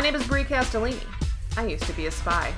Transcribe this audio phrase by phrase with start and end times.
[0.00, 1.04] My name is Brie Castellini.
[1.58, 2.54] I used to be a spy.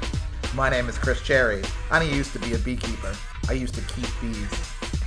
[0.55, 1.61] My name is Chris Cherry.
[1.91, 3.13] I used to be a beekeeper.
[3.49, 4.49] I used to keep bees.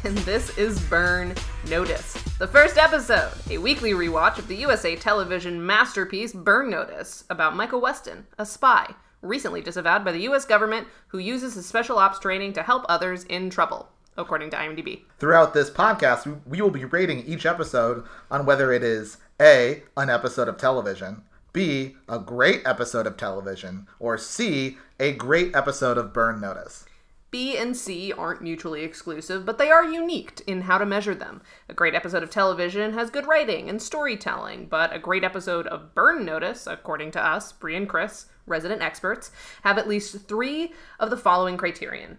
[0.04, 1.34] And this is Burn
[1.70, 7.56] Notice, the first episode, a weekly rewatch of the USA television masterpiece Burn Notice about
[7.56, 12.20] Michael Weston, a spy, recently disavowed by the US government who uses his special ops
[12.20, 15.04] training to help others in trouble, according to IMDb.
[15.20, 19.84] Throughout this podcast, we- we will be rating each episode on whether it is A,
[19.96, 21.22] an episode of television,
[21.56, 26.84] B, a great episode of television, or C, a great episode of Burn Notice.
[27.32, 31.42] B and C aren't mutually exclusive, but they are unique in how to measure them.
[31.70, 35.96] A great episode of television has good writing and storytelling, but a great episode of
[35.96, 39.32] Burn Notice, according to us, Brie and Chris, resident experts,
[39.64, 42.18] have at least three of the following criterion.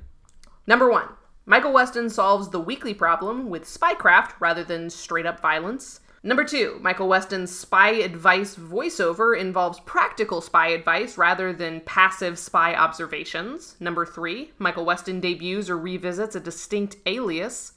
[0.67, 1.09] Number one,
[1.45, 6.01] Michael Weston solves the weekly problem with spycraft rather than straight up violence.
[6.23, 12.75] Number two, Michael Weston's spy advice voiceover involves practical spy advice rather than passive spy
[12.75, 13.77] observations.
[13.79, 17.75] Number three, Michael Weston debuts or revisits a distinct alias.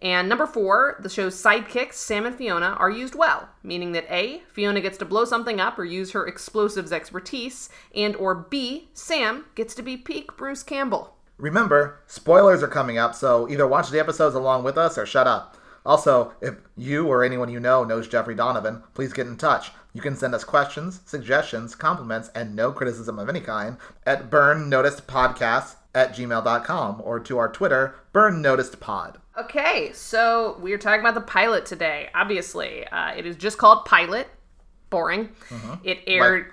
[0.00, 4.42] And number four, the show's sidekicks, Sam and Fiona, are used well, meaning that A,
[4.52, 9.46] Fiona gets to blow something up or use her explosives expertise, and or B, Sam
[9.56, 11.16] gets to be peak Bruce Campbell.
[11.36, 15.26] Remember, spoilers are coming up, so either watch the episodes along with us or shut
[15.26, 15.56] up.
[15.88, 19.70] Also, if you or anyone you know knows Jeffrey Donovan, please get in touch.
[19.94, 25.76] You can send us questions, suggestions, compliments, and no criticism of any kind at burnnoticedpodcast
[25.94, 29.16] at gmail.com or to our Twitter, burnnoticedpod.
[29.40, 32.10] Okay, so we're talking about the pilot today.
[32.14, 34.28] Obviously, uh, it is just called Pilot.
[34.90, 35.30] Boring.
[35.84, 36.52] It aired.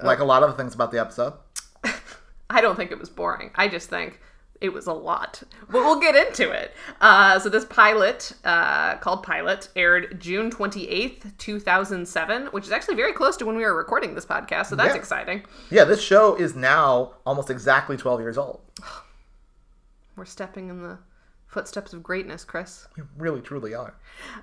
[0.00, 1.32] Like a lot of the things about the episode.
[2.50, 3.50] I don't think it was boring.
[3.56, 4.20] I just think
[4.60, 5.42] it was a lot.
[5.70, 6.74] But we'll get into it.
[7.00, 13.12] Uh, so this pilot, uh, called Pilot, aired June 28th, 2007, which is actually very
[13.12, 15.00] close to when we were recording this podcast, so that's Yeah.
[15.00, 15.44] exciting.
[15.70, 18.60] Yeah, this show is now almost exactly 12 years old.
[20.16, 20.98] We're stepping in the
[21.46, 22.86] footsteps of greatness, Chris.
[22.96, 23.94] We really, truly are.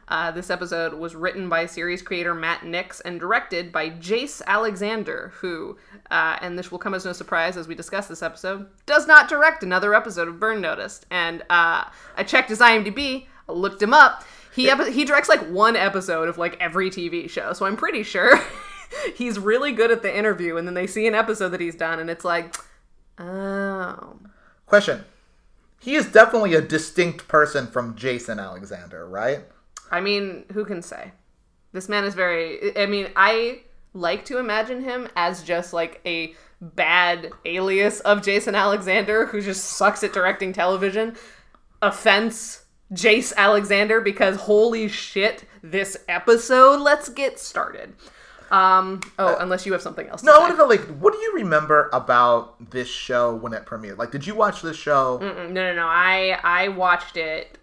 [0.08, 5.32] Uh, this episode was written by series creator Matt Nix and directed by Jace Alexander,
[5.36, 5.78] who,
[6.10, 9.30] uh, and this will come as no surprise as we discuss this episode, does not
[9.30, 11.06] direct another episode of Burn Noticed.
[11.12, 14.24] And uh, I checked his IMDb, I looked him up.
[14.56, 18.04] He epi- he directs like one episode of like every TV show, so I'm pretty
[18.04, 18.40] sure
[19.16, 20.58] he's really good at the interview.
[20.58, 22.56] And then they see an episode that he's done, and it's like,
[23.18, 24.20] oh,
[24.74, 25.06] Question.
[25.84, 29.42] He is definitely a distinct person from Jason Alexander, right?
[29.92, 31.12] I mean, who can say?
[31.74, 32.76] This man is very.
[32.78, 33.64] I mean, I
[33.94, 39.66] like to imagine him as just like a bad alias of Jason Alexander who just
[39.66, 41.18] sucks at directing television.
[41.82, 42.64] Offense,
[42.94, 46.80] Jace Alexander, because holy shit, this episode.
[46.80, 47.94] Let's get started.
[48.54, 49.02] Um.
[49.18, 50.22] Oh, unless you have something else.
[50.22, 50.42] To No, I say.
[50.42, 53.98] want to know, like, what do you remember about this show when it premiered?
[53.98, 55.20] Like, did you watch this show?
[55.20, 55.88] Mm, No, no, no.
[55.88, 57.58] I I watched it.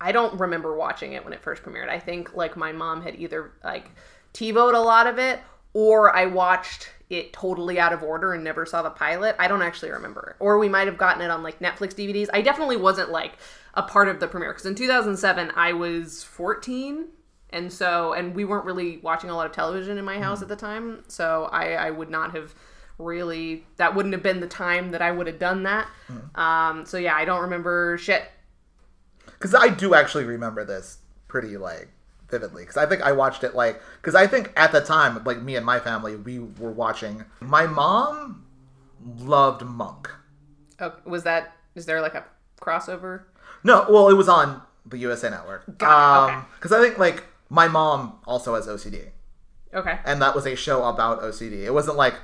[0.00, 1.90] I don't remember watching it when it first premiered.
[1.90, 3.90] I think like my mom had either like
[4.32, 5.40] TiVoed a lot of it,
[5.74, 9.36] or I watched it totally out of order and never saw the pilot.
[9.38, 10.36] I don't actually remember.
[10.38, 12.28] Or we might have gotten it on like Netflix DVDs.
[12.32, 13.32] I definitely wasn't like
[13.74, 17.08] a part of the premiere because in 2007 I was 14
[17.52, 20.42] and so and we weren't really watching a lot of television in my house mm.
[20.42, 22.54] at the time so i i would not have
[22.98, 26.38] really that wouldn't have been the time that i would have done that mm.
[26.38, 28.24] um so yeah i don't remember shit
[29.24, 31.88] Because I do actually remember this pretty, like,
[32.28, 32.62] vividly.
[32.62, 35.56] Because I think I watched it, like, because I think at the time, like, me
[35.56, 37.24] and my family, we were watching.
[37.40, 38.44] My mom
[39.18, 40.10] loved Monk.
[40.80, 42.24] oh, was that is there like a
[42.60, 43.22] crossover
[43.64, 45.78] No, well, it was on the USA Network.
[45.78, 46.34] Got it, okay.
[46.36, 49.10] Um, because I think, like, my mom also has OCD.
[49.74, 51.64] okay and that was a show about OCD.
[51.64, 52.14] It wasn't like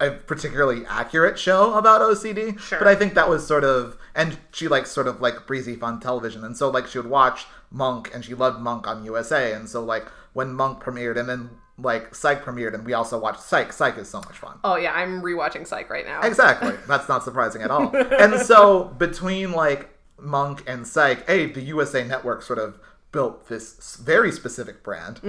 [0.00, 2.78] a particularly accurate show about OCD, Sure.
[2.78, 5.98] but I think that was sort of, and she likes sort of like breezy fun
[5.98, 9.68] television, and so like she would watch Monk, and she loved Monk on USA, and
[9.68, 13.72] so like when Monk premiered, and then like Psych premiered, and we also watched Psych.
[13.72, 14.58] Psych is so much fun.
[14.62, 16.74] oh yeah i'm rewatching psych right now Exactly.
[16.86, 17.90] That's not surprising at all.
[18.24, 19.90] And so between like
[20.20, 22.78] Monk and Psych, a the USA Network sort of
[23.12, 25.20] built this very specific brand,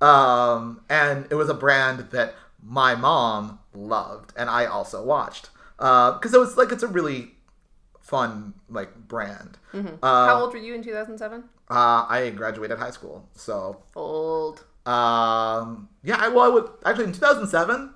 [0.00, 6.32] um, and it was a brand that my mom loved, and I also watched because
[6.34, 7.32] it was like it's a really
[8.00, 9.58] fun like brand.
[10.02, 16.16] how old were you in 2007 Uh, I graduated high school, so old um, yeah.
[16.20, 17.92] I, well, I would actually in two thousand seven.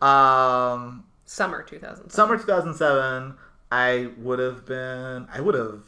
[0.00, 3.34] Um, summer 2007 summer 2007
[3.70, 5.87] i would have been i would have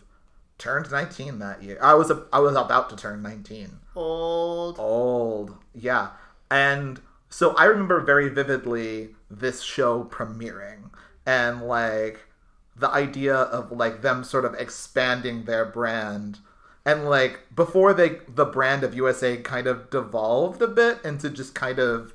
[0.61, 1.79] turned 19 that year.
[1.83, 4.79] I was a, i was about to turn 19 old.
[4.79, 6.11] Old yeah.
[6.51, 10.91] And so I remember very vividly this show premiering
[11.27, 12.27] and like
[12.77, 16.39] the idea of like them sort of expanding their brand.
[16.85, 21.55] And like before they the brand of USA kind of devolved a bit into just
[21.55, 22.13] kind of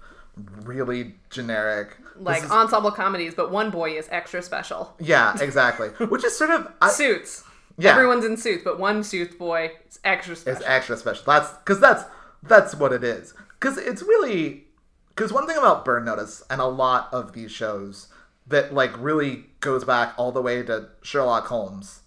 [0.63, 1.97] really generic.
[2.18, 4.94] Like is- ensemble comedies, but one boy is extra special.
[5.00, 5.89] yeah exactly.
[6.07, 7.44] Which is sort of I, Suits.
[7.77, 7.92] Yeah.
[7.92, 10.57] Everyone's in suits, but one suits boy is extra special.
[10.57, 11.24] It's extra special.
[11.25, 12.06] That's because that's
[12.44, 13.33] that's what it is.
[13.60, 14.66] Because it's really
[15.10, 18.07] because one thing about Burn Notice and a lot of these shows
[18.48, 22.01] that like really goes back all the way to Sherlock Holmes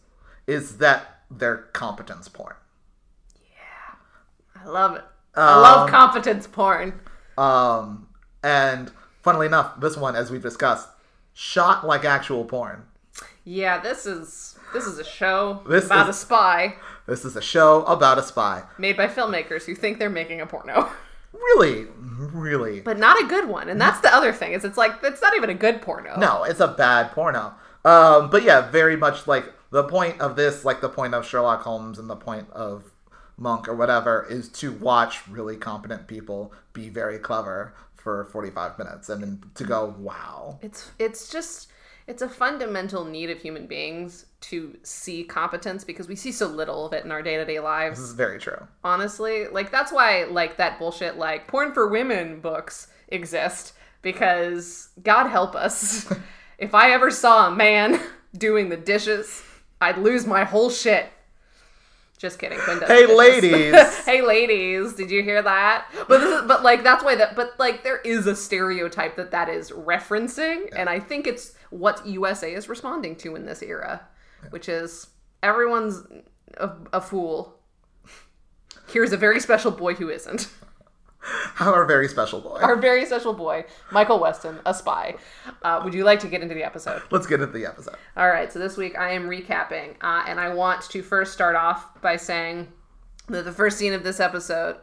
[0.47, 2.55] is that they're competence porn.
[3.37, 5.05] Yeah, I love it.
[5.35, 7.01] I love Um, competence porn.
[7.37, 8.09] Um,
[8.43, 8.91] and
[9.23, 10.89] funnily enough, this one, as we've discussed,
[11.35, 12.85] shot like actual porn.
[13.45, 16.77] Yeah, this is this is a show This about is- a spy
[17.07, 18.65] This is a show about a spy.
[18.79, 20.89] made by filmmakers who think they're making a porno.
[21.33, 22.81] Really, really.
[22.81, 23.69] But not a good one.
[23.69, 26.17] And that's the other thing, is it's like it's not even a good porno.
[26.19, 27.55] No, it's a bad porno.
[27.85, 31.63] Um, but yeah, very much like the point of this, like the point of Sherlock
[31.63, 32.85] Holmes and the point of
[33.37, 39.09] Monk or whatever, is to watch really competent people be very clever for 45 minutes
[39.09, 40.59] and then to go, wow.
[40.63, 41.69] It's it's just
[42.09, 46.87] it's a fundamental need of human beings to see competence because we see so little
[46.87, 48.01] of it in our day-to-day lives.
[48.01, 48.67] This is very true.
[48.83, 55.29] Honestly, like that's why like that bullshit like porn for women books exist because god
[55.29, 56.11] help us.
[56.59, 58.01] if I ever saw a man
[58.37, 59.43] doing the dishes,
[59.79, 61.11] I'd lose my whole shit.
[62.17, 62.59] Just kidding.
[62.87, 63.75] Hey, ladies.
[64.05, 64.95] hey, ladies.
[64.95, 65.87] Did you hear that?
[66.09, 67.37] But this is, but like that's why that.
[67.37, 72.07] But like there is a stereotype that that is referencing, and I think it's what
[72.07, 74.03] USA is responding to in this era,
[74.51, 75.09] which is
[75.43, 76.03] everyone's
[76.57, 77.59] a, a fool.
[78.89, 80.49] Here's a very special boy who isn't.
[81.61, 82.59] Our very special boy.
[82.61, 85.17] Our very special boy, Michael Weston, a spy.
[85.63, 87.03] Uh, would you like to get into the episode?
[87.11, 87.97] Let's get into the episode.
[88.17, 91.57] All right, so this week I am recapping, uh, and I want to first start
[91.57, 92.69] off by saying
[93.29, 94.77] that the first scene of this episode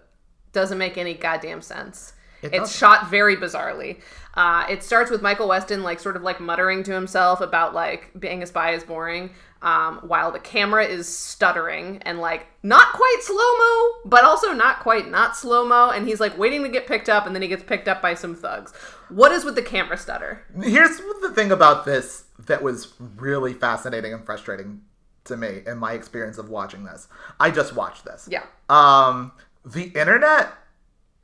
[0.51, 2.13] doesn't make any goddamn sense.
[2.45, 4.01] It it's shot very bizarrely.
[4.33, 8.11] Uh, it starts with Michael Weston like sort of like muttering to himself about like
[8.19, 9.31] being a spy is boring,
[9.61, 14.79] um, while the camera is stuttering and like not quite slow mo, but also not
[14.79, 17.47] quite not slow mo, and he's like waiting to get picked up, and then he
[17.47, 18.73] gets picked up by some thugs.
[19.09, 20.43] What is with the camera stutter?
[20.61, 24.81] Here's the thing about this that was really fascinating and frustrating
[25.25, 27.07] to me in my experience of watching this.
[27.39, 28.27] I just watched this.
[28.29, 28.43] Yeah.
[28.69, 29.31] Um,
[29.65, 30.51] the internet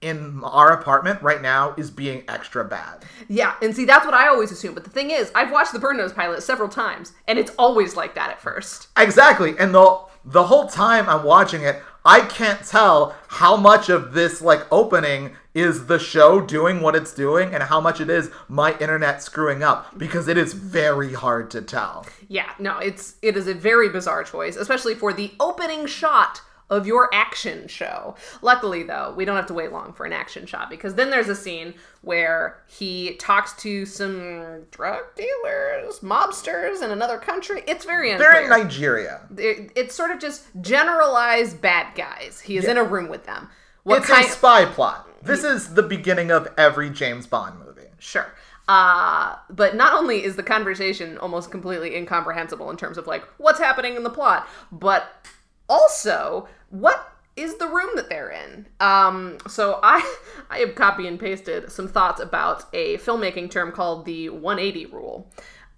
[0.02, 3.06] in our apartment right now is being extra bad.
[3.28, 4.74] Yeah, and see, that's what I always assume.
[4.74, 7.96] But the thing is, I've watched the Burn Notice pilot several times, and it's always
[7.96, 8.88] like that at first.
[8.98, 9.56] Exactly.
[9.58, 14.42] And the the whole time I'm watching it, I can't tell how much of this
[14.42, 18.78] like opening is the show doing what it's doing and how much it is my
[18.80, 22.06] internet screwing up because it is very hard to tell.
[22.28, 26.88] Yeah, no, it's it is a very bizarre choice, especially for the opening shot of
[26.88, 28.16] your action show.
[28.42, 31.28] Luckily, though, we don't have to wait long for an action shot because then there's
[31.30, 37.62] a scene where he talks to some drug dealers, mobsters in another country.
[37.68, 38.32] It's very unclear.
[38.32, 39.22] They're in Nigeria.
[39.38, 42.40] It- it's sort of just generalized bad guys.
[42.40, 43.50] He is in a room with them.
[43.84, 44.26] What it's kind?
[44.26, 45.08] a spy plot.
[45.24, 47.90] This is the beginning of every James Bond movie.
[48.00, 48.34] Sure.
[48.68, 53.60] Uh, but not only is the conversation almost completely incomprehensible in terms of like what's
[53.60, 55.28] happening in the plot, but
[55.68, 58.68] also what is the room that they're in.
[58.80, 60.16] Um, so I
[60.50, 65.32] I have copy and pasted some thoughts about a filmmaking term called the 180 rule.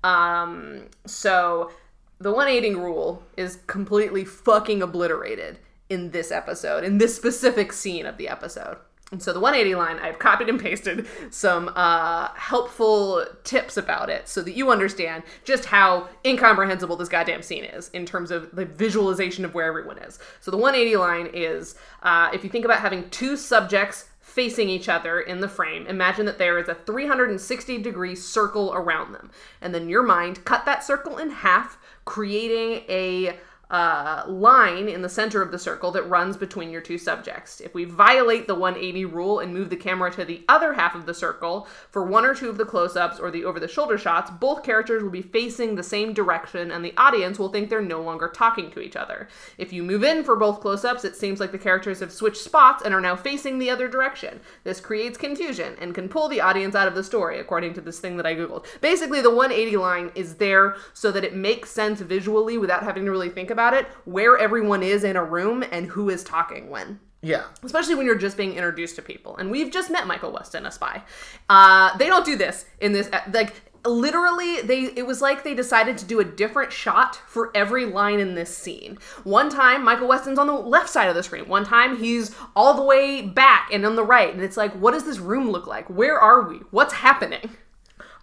[0.03, 1.71] Um, so
[2.19, 5.59] the 180 rule is completely fucking obliterated
[5.89, 8.77] in this episode, in this specific scene of the episode.
[9.13, 14.27] And so the 180 line, I've copied and pasted some uh, helpful tips about it
[14.27, 18.65] so that you understand just how incomprehensible this goddamn scene is in terms of the
[18.65, 20.17] visualization of where everyone is.
[20.41, 24.89] So the 180 line is uh, if you think about having two subjects facing each
[24.89, 29.29] other in the frame, imagine that there is a 360 degree circle around them.
[29.61, 33.37] And then your mind cut that circle in half, creating a
[33.69, 37.59] uh, line in the center of the circle that runs between your two subjects.
[37.59, 41.05] If we violate the 180 rule and move the camera to the other half of
[41.05, 43.97] the circle for one or two of the close ups or the over the shoulder
[43.97, 47.81] shots, both characters will be facing the same direction and the audience will think they're
[47.81, 49.27] no longer talking to each other.
[49.57, 52.37] If you move in for both close ups, it seems like the characters have switched
[52.37, 54.39] spots and are now facing the other direction.
[54.63, 57.99] This creates confusion and can pull the audience out of the story, according to this
[57.99, 58.65] thing that I Googled.
[58.81, 63.11] Basically, the 180 line is there so that it makes sense visually without having to
[63.11, 66.99] really think about it, where everyone is in a room and who is talking when.
[67.25, 67.43] Yeah.
[67.63, 69.37] especially when you're just being introduced to people.
[69.37, 71.03] And we've just met Michael Weston, a spy.
[71.49, 73.09] Uh, they don't do this in this.
[73.31, 73.53] Like
[73.85, 78.19] literally, they it was like they decided to do a different shot for every line
[78.19, 78.97] in this scene.
[79.23, 81.47] One time, Michael Weston's on the left side of the screen.
[81.47, 84.33] One time, he's all the way back and on the right.
[84.33, 85.89] And it's like, what does this room look like?
[85.89, 86.57] Where are we?
[86.71, 87.51] What's happening?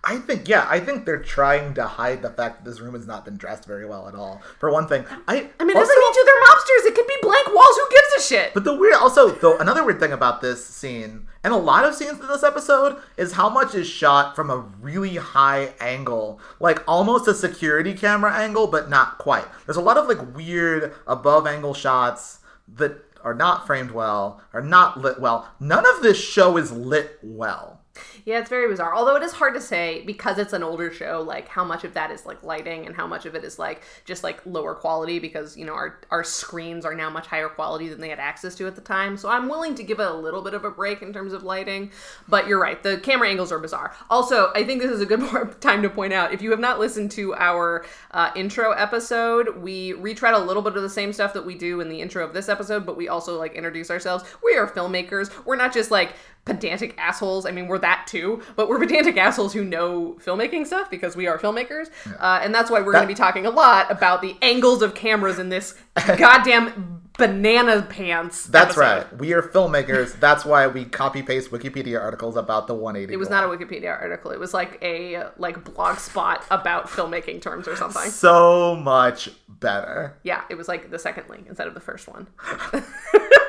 [0.03, 3.07] I think yeah, I think they're trying to hide the fact that this room has
[3.07, 4.41] not been dressed very well at all.
[4.59, 6.89] For one thing, I I mean, it doesn't mean to they're mobsters.
[6.89, 7.77] It could be blank walls.
[7.77, 8.55] Who gives a shit?
[8.55, 11.95] But the weird, also though, another weird thing about this scene and a lot of
[11.95, 16.83] scenes in this episode is how much is shot from a really high angle, like
[16.87, 19.47] almost a security camera angle, but not quite.
[19.65, 22.41] There's a lot of like weird above angle shots
[22.77, 25.49] that are not framed well, are not lit well.
[25.59, 27.80] None of this show is lit well.
[28.25, 28.95] Yeah, it's very bizarre.
[28.95, 31.95] Although it is hard to say because it's an older show, like how much of
[31.95, 35.19] that is like lighting and how much of it is like just like lower quality
[35.19, 38.55] because you know our our screens are now much higher quality than they had access
[38.57, 39.17] to at the time.
[39.17, 41.43] So I'm willing to give it a little bit of a break in terms of
[41.43, 41.91] lighting.
[42.29, 43.95] But you're right, the camera angles are bizarre.
[44.09, 45.21] Also, I think this is a good
[45.61, 49.93] time to point out if you have not listened to our uh, intro episode, we
[49.95, 52.33] retread a little bit of the same stuff that we do in the intro of
[52.33, 54.25] this episode, but we also like introduce ourselves.
[54.43, 55.31] We are filmmakers.
[55.45, 56.15] We're not just like
[56.51, 57.47] pedantic assholes.
[57.47, 61.27] I mean, we're that too, but we're pedantic assholes who know filmmaking stuff because we
[61.29, 61.91] are filmmakers.
[62.19, 64.95] Uh, and that's why we're going to be talking a lot about the angles of
[64.95, 65.77] cameras in this
[66.17, 68.47] goddamn banana pants.
[68.47, 68.81] That's episode.
[68.81, 69.19] right.
[69.19, 70.19] We are filmmakers.
[70.19, 73.13] That's why we copy paste Wikipedia articles about the 180.
[73.13, 74.31] It was not a Wikipedia article.
[74.33, 78.11] It was like a like blog spot about filmmaking terms or something.
[78.11, 80.17] so much better.
[80.25, 82.27] Yeah, it was like the second link instead of the first one.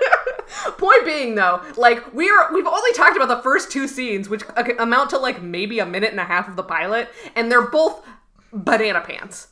[0.78, 4.44] Point being, though, like we're we've only talked about the first two scenes, which
[4.80, 8.06] amount to like maybe a minute and a half of the pilot, and they're both
[8.52, 9.48] banana pants.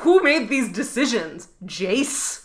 [0.00, 2.44] Who made these decisions, Jace?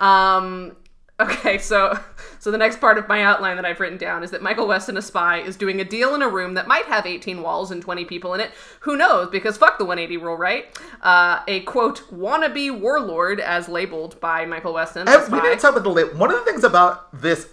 [0.00, 0.76] Um.
[1.18, 1.98] Okay, so
[2.46, 4.96] so the next part of my outline that I've written down is that Michael Weston,
[4.96, 7.82] a spy, is doing a deal in a room that might have 18 walls and
[7.82, 8.52] 20 people in it.
[8.82, 9.30] Who knows?
[9.30, 10.66] Because fuck the 180 rule, right?
[11.02, 15.08] Uh, a quote wannabe warlord, as labeled by Michael Weston.
[15.08, 16.14] And we didn't talk about the late.
[16.14, 17.48] One of the things about this.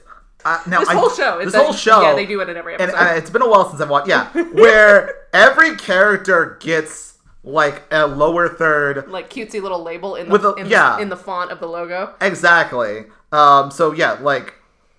[0.45, 2.01] Uh, now This I- whole show, This it's a- whole show.
[2.03, 2.97] yeah, they do it in every And episode.
[3.03, 4.07] uh, it's been a while since I've watched.
[4.09, 9.09] Yeah, where every character gets like a lower third.
[9.09, 10.97] like cutesy little label in the, With a- in, yeah.
[10.97, 12.13] the in the font of the logo.
[12.21, 13.05] Exactly.
[13.31, 13.71] Um.
[13.71, 14.53] So yeah, like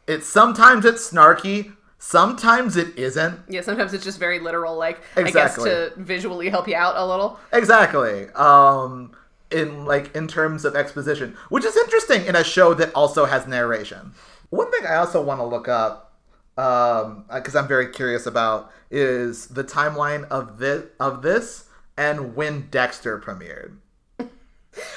[0.07, 1.75] it's sometimes it's snarky.
[1.99, 3.41] Sometimes it isn't.
[3.49, 5.71] Yeah, sometimes it's just very literal, like Exactly.
[5.71, 7.39] I guess to visually help you out a little.
[7.53, 8.29] Exactly.
[8.35, 9.13] Um.
[9.51, 13.47] In like in terms of exposition, which is interesting in a show that also has
[13.47, 14.13] narration.
[14.51, 16.13] One thing I also want to look up,
[16.57, 21.65] um, because I'm very curious about, is the timeline of this of this
[21.97, 23.77] and when Dexter premiered.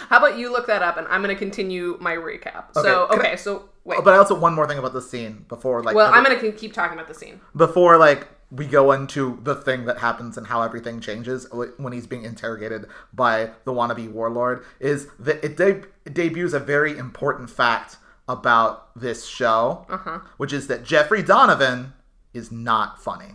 [0.10, 2.74] How about you look that up, and I'm going to continue my recap.
[2.74, 4.04] so Okay, I- okay, so wait.
[4.04, 6.74] But also one more thing about the scene before like well, I'm going to keep
[6.74, 7.40] talking about the scene.
[7.56, 11.46] before like we go into the thing that happens and how everything changes
[11.78, 16.60] when he's being interrogated by the wannabe warlord is that it, de- it debuts a
[16.60, 17.98] very important fact
[18.30, 20.20] about this show Uh-huh.
[20.38, 21.92] which is that jeffrey donovan
[22.34, 23.32] is not funny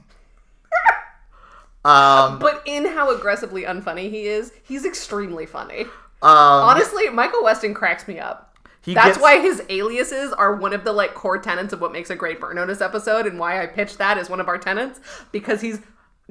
[1.85, 5.82] um, But in how aggressively unfunny he is, he's extremely funny.
[5.82, 5.88] um,
[6.23, 8.51] Honestly, Michael Weston cracks me up.
[8.82, 11.92] He That's gets- why his aliases are one of the like core tenets of what
[11.92, 14.58] makes a great Burn Notice episode, and why I pitched that as one of our
[14.58, 15.00] tenets
[15.32, 15.78] because he's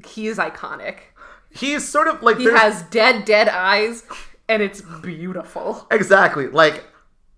[0.06, 0.98] he is iconic.
[1.50, 4.04] he's sort of like He there's- has dead, dead eyes,
[4.50, 5.88] and it's beautiful.
[5.92, 6.48] Exactly.
[6.48, 6.84] Like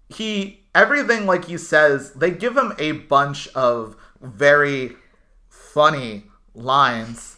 [0.09, 4.95] he everything like he says, they give him a bunch of very
[5.49, 6.23] funny
[6.55, 7.37] lines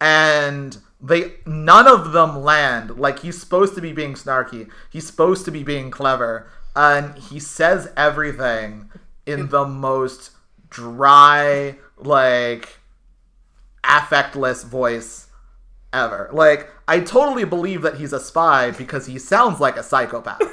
[0.00, 2.98] and they none of them land.
[2.98, 4.68] Like he's supposed to be being snarky.
[4.90, 8.90] He's supposed to be being clever and he says everything
[9.26, 10.30] in the most
[10.68, 12.80] dry like
[13.84, 15.28] affectless voice
[15.92, 16.30] ever.
[16.32, 20.40] Like, I totally believe that he's a spy because he sounds like a psychopath.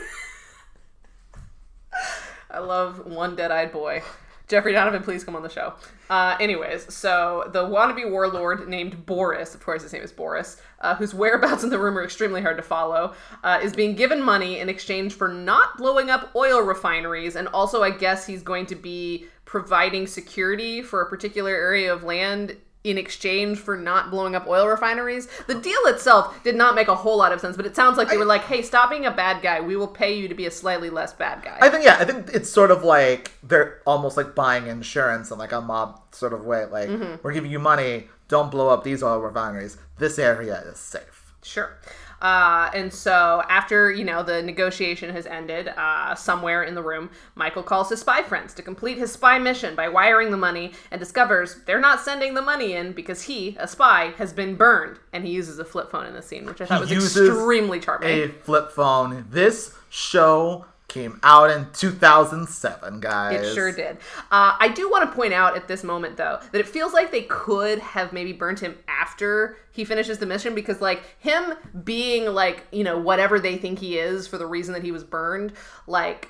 [2.51, 4.01] I love one dead-eyed boy.
[4.49, 5.75] Jeffrey Donovan, please come on the show.
[6.09, 10.95] Uh, anyways, so the wannabe warlord named Boris, of course his name is Boris, uh,
[10.95, 13.13] whose whereabouts in the room are extremely hard to follow,
[13.43, 17.83] uh, is being given money in exchange for not blowing up oil refineries, and also
[17.83, 22.97] I guess he's going to be providing security for a particular area of land in
[22.97, 25.27] exchange for not blowing up oil refineries.
[25.47, 28.09] The deal itself did not make a whole lot of sense, but it sounds like
[28.09, 29.59] they were like, "Hey, stop being a bad guy.
[29.59, 32.05] We will pay you to be a slightly less bad guy." I think, yeah, I
[32.05, 36.33] think it's sort of like they're almost like buying insurance in like a mob sort
[36.33, 36.65] of way.
[36.65, 37.15] Like, mm-hmm.
[37.21, 39.77] we're giving you money, don't blow up these oil refineries.
[39.97, 41.33] This area is safe.
[41.43, 41.77] Sure.
[42.21, 47.09] Uh, and so after you know the negotiation has ended, uh, somewhere in the room,
[47.35, 50.99] Michael calls his spy friends to complete his spy mission by wiring the money, and
[50.99, 55.25] discovers they're not sending the money in because he, a spy, has been burned, and
[55.25, 58.09] he uses a flip phone in the scene, which I thought was uses extremely charming.
[58.09, 59.25] A flip phone.
[59.29, 63.47] This show came out in 2007, guys.
[63.47, 63.97] It sure did.
[64.31, 67.11] Uh, I do want to point out at this moment, though, that it feels like
[67.11, 71.53] they could have maybe burnt him after he finishes the mission because, like, him
[71.83, 75.03] being, like, you know, whatever they think he is for the reason that he was
[75.03, 75.53] burned,
[75.87, 76.29] like,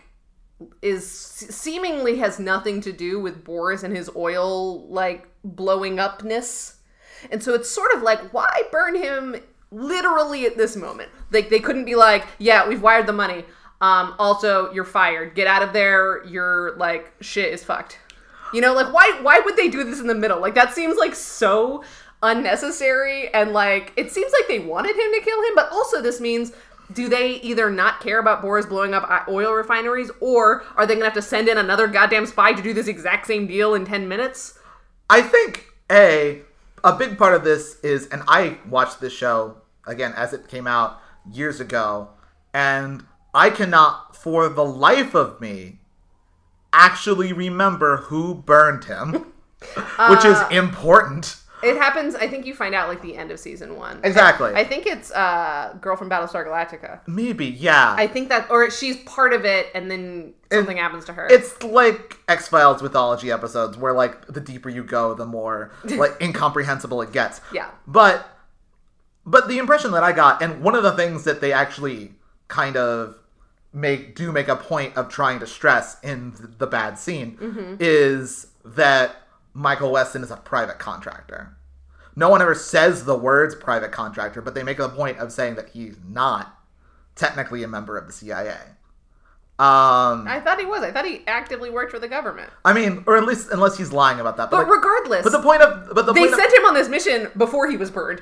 [0.82, 6.75] is seemingly has nothing to do with Boris and his oil, like, blowing upness.
[7.32, 9.36] And so it's sort of like, why burn him
[9.72, 11.10] literally at this moment?
[11.32, 13.46] Like, they couldn't be like, yeah, we've wired the money.
[13.82, 15.36] Um, also, you're fired.
[15.36, 16.26] Get out of there.
[16.26, 17.98] Your like shit is fucked.
[18.54, 20.42] You know, like why why would they do this in the middle?
[20.42, 21.84] Like that seems like so
[22.22, 26.20] unnecessary and like it seems like they wanted him to kill him, but also this
[26.20, 26.52] means
[26.92, 31.02] do they either not care about Boris blowing up oil refineries or are they going
[31.02, 33.86] to have to send in another goddamn spy to do this exact same deal in
[33.86, 34.58] 10 minutes?
[35.10, 36.42] I think a
[36.84, 40.66] a big part of this is and I watched this show again as it came
[40.66, 41.00] out
[41.32, 42.10] years ago
[42.54, 45.80] and I cannot, for the life of me,
[46.74, 49.12] actually remember who burned him,
[50.10, 51.36] which is Uh, important.
[51.62, 54.00] It happens, I think you find out like the end of season one.
[54.06, 54.54] Exactly.
[54.54, 57.02] I think it's uh, Girl from Battlestar Galactica.
[57.06, 57.94] Maybe, yeah.
[57.98, 61.28] I think that, or she's part of it, and then something happens to her.
[61.30, 66.20] it's like X Files mythology episodes, where like the deeper you go, the more like
[66.22, 67.42] incomprehensible it gets.
[67.54, 67.70] Yeah.
[67.86, 68.26] But,
[69.26, 72.14] but the impression that I got, and one of the things that they actually
[72.50, 73.15] kind of
[73.72, 77.75] make do make a point of trying to stress in the bad scene Mm-hmm.
[77.79, 79.15] is that
[79.53, 81.56] Michael Weston is a private contractor.
[82.15, 85.56] No one ever says the words private contractor, but they make a point of saying
[85.56, 86.58] that he's not
[87.15, 88.58] technically a member of the CIA.
[89.60, 90.84] Um, I thought he was.
[90.84, 92.50] I thought he actively worked for the government.
[92.63, 94.50] I mean, or at least unless he's lying about that.
[94.50, 96.74] But like- regardless, but the point of but the they point of- sent him on
[96.74, 98.22] this mission before he was burned,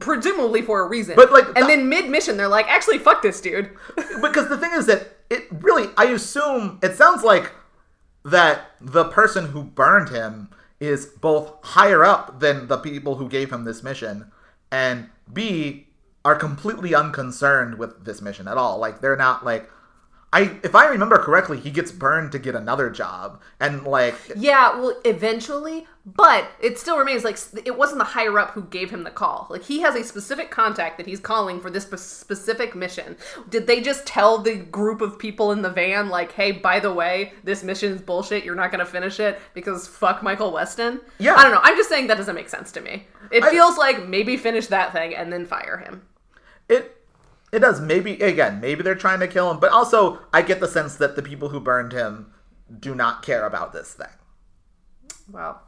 [0.00, 1.14] presumably for a reason.
[1.14, 3.70] But, like, and then mid mission, they're like, actually, fuck this dude.
[4.20, 7.52] because the thing is that it really I assume it sounds like
[8.24, 13.52] that the person who burned him is both higher up than the people who gave
[13.52, 14.32] him this mission
[14.72, 15.86] and B
[16.24, 18.78] are completely unconcerned with this mission at all.
[18.78, 19.70] Like they're not like
[20.34, 24.74] I if I remember correctly, he gets burned to get another job and like yeah,
[24.78, 29.04] well, eventually, but it still remains like it wasn't the higher up who gave him
[29.04, 29.46] the call.
[29.50, 33.16] Like he has a specific contact that he's calling for this specific mission.
[33.50, 36.94] Did they just tell the group of people in the van like, "Hey, by the
[36.94, 38.42] way, this mission is bullshit.
[38.42, 41.02] You're not going to finish it because fuck Michael Weston"?
[41.18, 41.34] Yeah.
[41.34, 41.60] I don't know.
[41.62, 43.06] I'm just saying that doesn't make sense to me.
[43.30, 46.06] It I- feels like maybe finish that thing and then fire him.
[46.70, 46.96] it
[47.52, 50.68] it does maybe again maybe they're trying to kill him but also i get the
[50.68, 52.32] sense that the people who burned him
[52.80, 54.08] do not care about this thing
[55.30, 55.62] Well,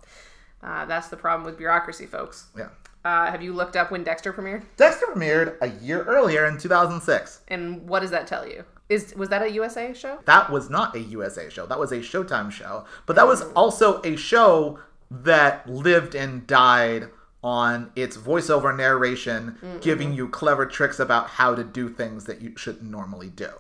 [0.63, 2.47] uh, that's the problem with bureaucracy, folks.
[2.57, 2.69] yeah
[3.05, 4.63] Uh, have you looked up when Dexter premiered?
[4.79, 8.65] dexter premiered a year earlier in 2006 And what does that tell you?
[8.89, 10.19] Is was that a USA show?
[10.25, 14.01] that was not a usa show that was a showtime show but that was also
[14.03, 14.79] a show
[15.11, 17.09] that lived and died
[17.45, 22.57] on its voiceover narration giving you clever tricks about how to do things that you
[22.57, 23.51] shouldn't normally do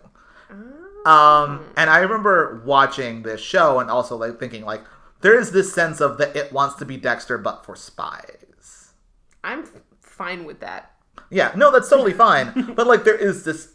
[1.07, 4.83] Um, and I remember watching this show and also like thinking like
[5.21, 8.93] there is this sense of that it wants to be Dexter but for spies.
[9.43, 9.65] I'm
[10.01, 10.93] fine with that.
[11.31, 12.73] Yeah, no, that's totally fine.
[12.77, 13.75] but like there is this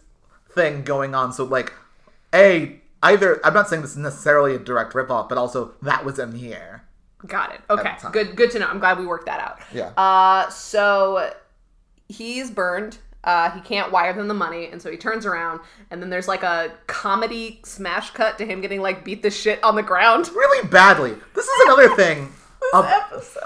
[0.52, 1.34] thing going on.
[1.34, 1.74] So like,
[2.34, 6.20] a either I'm not saying this is necessarily a direct ripoff, but also that was
[6.20, 6.86] in the air.
[7.28, 7.62] Got it.
[7.70, 7.94] Okay.
[8.12, 8.68] Good good to know.
[8.68, 9.60] I'm glad we worked that out.
[9.74, 9.90] Yeah.
[9.98, 11.32] Uh so
[12.08, 12.98] he's burned.
[13.22, 15.60] Uh, he can't wire them the money, and so he turns around,
[15.92, 19.62] and then there's like a comedy smash cut to him getting like beat the shit
[19.62, 20.30] on the ground.
[20.34, 21.16] Really badly.
[21.36, 22.32] This is another thing.
[22.74, 23.42] ab- Episode.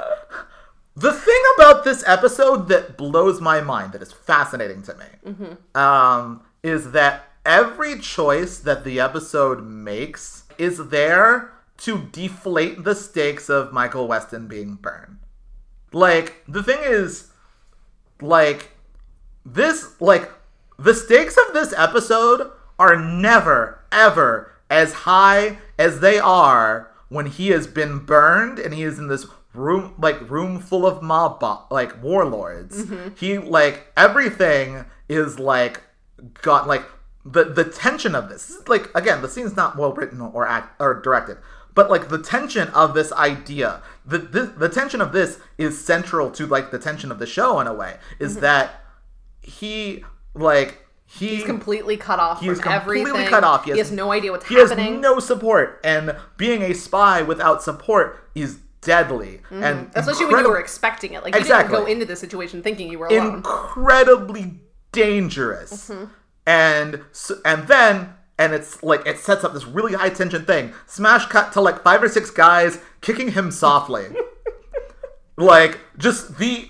[0.95, 6.43] The thing about this episode that blows my mind, that is fascinating to me, um,
[6.61, 11.51] is that every choice that the episode makes is there
[11.83, 15.17] to deflate the stakes of Michael Weston being burned.
[15.91, 17.31] Like, the thing is,
[18.21, 18.71] like,
[19.45, 20.31] this, like,
[20.79, 27.49] the stakes of this episode are never, ever as high as they are when he
[27.49, 31.65] has been burned and he is in this room, like, room full of mob, bo-
[31.69, 32.85] like, warlords.
[32.85, 33.09] Mm-hmm.
[33.15, 35.81] He, like, everything is, like,
[36.41, 36.85] got, like,
[37.25, 41.01] the, the tension of this, like, again, the scene's not well written or act, or
[41.01, 41.37] directed,
[41.73, 46.29] but, like, the tension of this idea, the, the, the tension of this is central
[46.31, 48.81] to, like, the tension of the show in a way, is that
[49.41, 53.29] he like he He's completely cut off He is from completely everything.
[53.29, 53.65] cut off.
[53.65, 54.85] He He has- has, no idea what's happening.
[54.87, 59.41] he has no support, and being a spy without support is deadly.
[59.51, 61.23] And Especially when you were expecting it.
[61.23, 61.73] Like you Exactly.
[61.75, 63.35] didn't go into the situation thinking you were alone.
[63.35, 64.59] incredibly
[64.91, 65.89] dangerous.
[65.89, 66.05] Mm-hmm.
[66.45, 70.73] And so, and then and it's like it sets up this really high tension thing.
[70.87, 74.07] Smash cut to like five or six guys kicking him softly.
[75.37, 76.69] like just the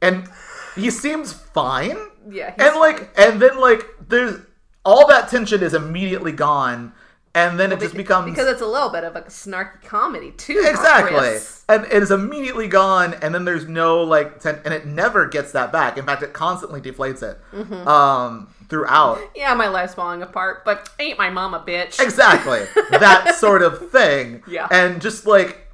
[0.00, 0.28] and
[0.74, 1.96] he seems fine.
[2.28, 4.40] Yeah, he's And like and then like there's
[4.84, 6.92] all that tension is immediately gone
[7.36, 10.64] and then it just becomes because it's a little bit of a snarky comedy too.
[10.66, 11.16] Exactly.
[11.18, 11.64] Chris.
[11.68, 15.52] And it is immediately gone, and then there's no like, ten- and it never gets
[15.52, 15.98] that back.
[15.98, 17.86] In fact, it constantly deflates it Mm-hmm.
[17.86, 19.18] um, throughout.
[19.36, 22.00] Yeah, my life's falling apart, but ain't my mom a bitch?
[22.00, 24.42] Exactly that sort of thing.
[24.48, 24.66] Yeah.
[24.70, 25.68] And just like,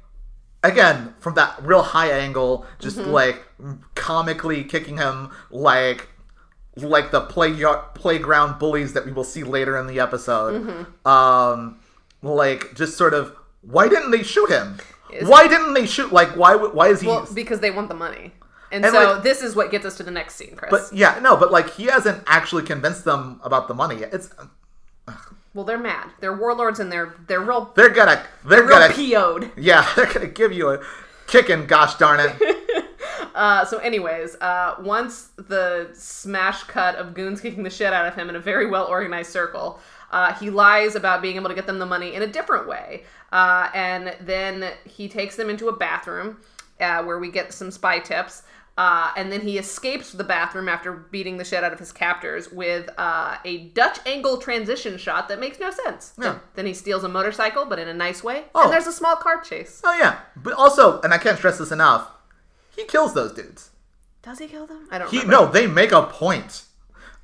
[0.63, 3.11] again, from that real high angle, just Mm-hmm.
[3.11, 3.43] like
[3.95, 6.09] comically kicking him like.
[6.75, 11.07] Like the play playground bullies that we will see later in the episode, Mm-hmm.
[11.07, 11.79] um,
[12.23, 14.79] like just sort of why didn't they shoot him?
[15.11, 16.11] Is- why didn't they shoot?
[16.11, 16.55] Like why?
[16.55, 17.07] Why is he?
[17.07, 18.31] Well, because they want the money.
[18.71, 20.71] And, And, so like- this is what gets us to the next scene, Chris.
[20.71, 23.99] But yeah, no, but like he hasn't actually convinced them about the money.
[23.99, 24.11] yet.
[24.13, 24.29] It's
[25.53, 26.09] well, they're mad.
[26.19, 29.51] They're warlords and they're they're real they're gonna they're real gonna PO'd.
[29.57, 30.79] yeah they're gonna give you a
[31.27, 31.65] kicking.
[31.65, 32.59] Gosh darn it!
[33.35, 38.13] Uh, so, anyways, uh, once the smash cut of goons kicking the shit out of
[38.13, 39.79] him in a very well organized circle,
[40.11, 43.03] uh, he lies about being able to get them the money in a different way.
[43.31, 46.37] Uh, and then he takes them into a bathroom
[46.79, 48.43] uh, where we get some spy tips.
[48.75, 52.51] Uh, and then he escapes the bathroom after beating the shit out of his captors
[52.51, 56.13] with uh, a Dutch angle transition shot that makes no sense.
[56.19, 56.39] Yeah.
[56.55, 58.45] Then he steals a motorcycle, but in a nice way.
[58.55, 58.63] Oh.
[58.63, 59.79] And there's a small car chase.
[59.83, 62.09] Oh yeah, but also, and I can't stress this enough.
[62.75, 63.69] He kills those dudes.
[64.23, 64.87] Does he kill them?
[64.89, 65.45] I don't He remember.
[65.45, 66.63] no, they make a point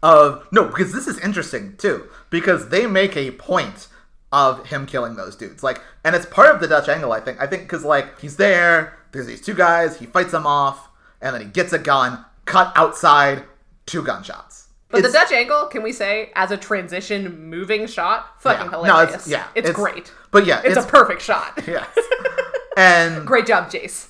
[0.04, 3.88] of no because this is interesting too because they make a point
[4.32, 7.42] of him killing those dudes like and it's part of the Dutch angle I think
[7.42, 10.89] I think because like he's there there's these two guys he fights them off
[11.22, 13.44] and then he gets a gun cut outside
[13.86, 18.42] two gunshots But It's- the Dutch angle, can we say, as a transition moving shot,
[18.42, 18.72] fucking yeah.
[18.72, 19.10] hilarious.
[19.12, 20.12] no it's yeah it's, great.
[20.32, 21.62] but yeah It's, a perfect shot.
[21.68, 21.88] yes
[22.78, 24.08] and Great job, Jace.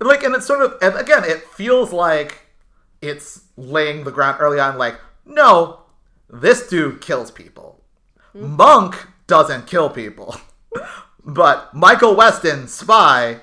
[0.00, 2.46] like and it's sort of and again it feels like
[3.02, 5.80] it's laying the ground early on like no
[6.28, 7.80] this dude kills people
[8.32, 8.56] hmm?
[8.56, 10.36] monk doesn't kill people
[11.24, 13.38] but michael weston spy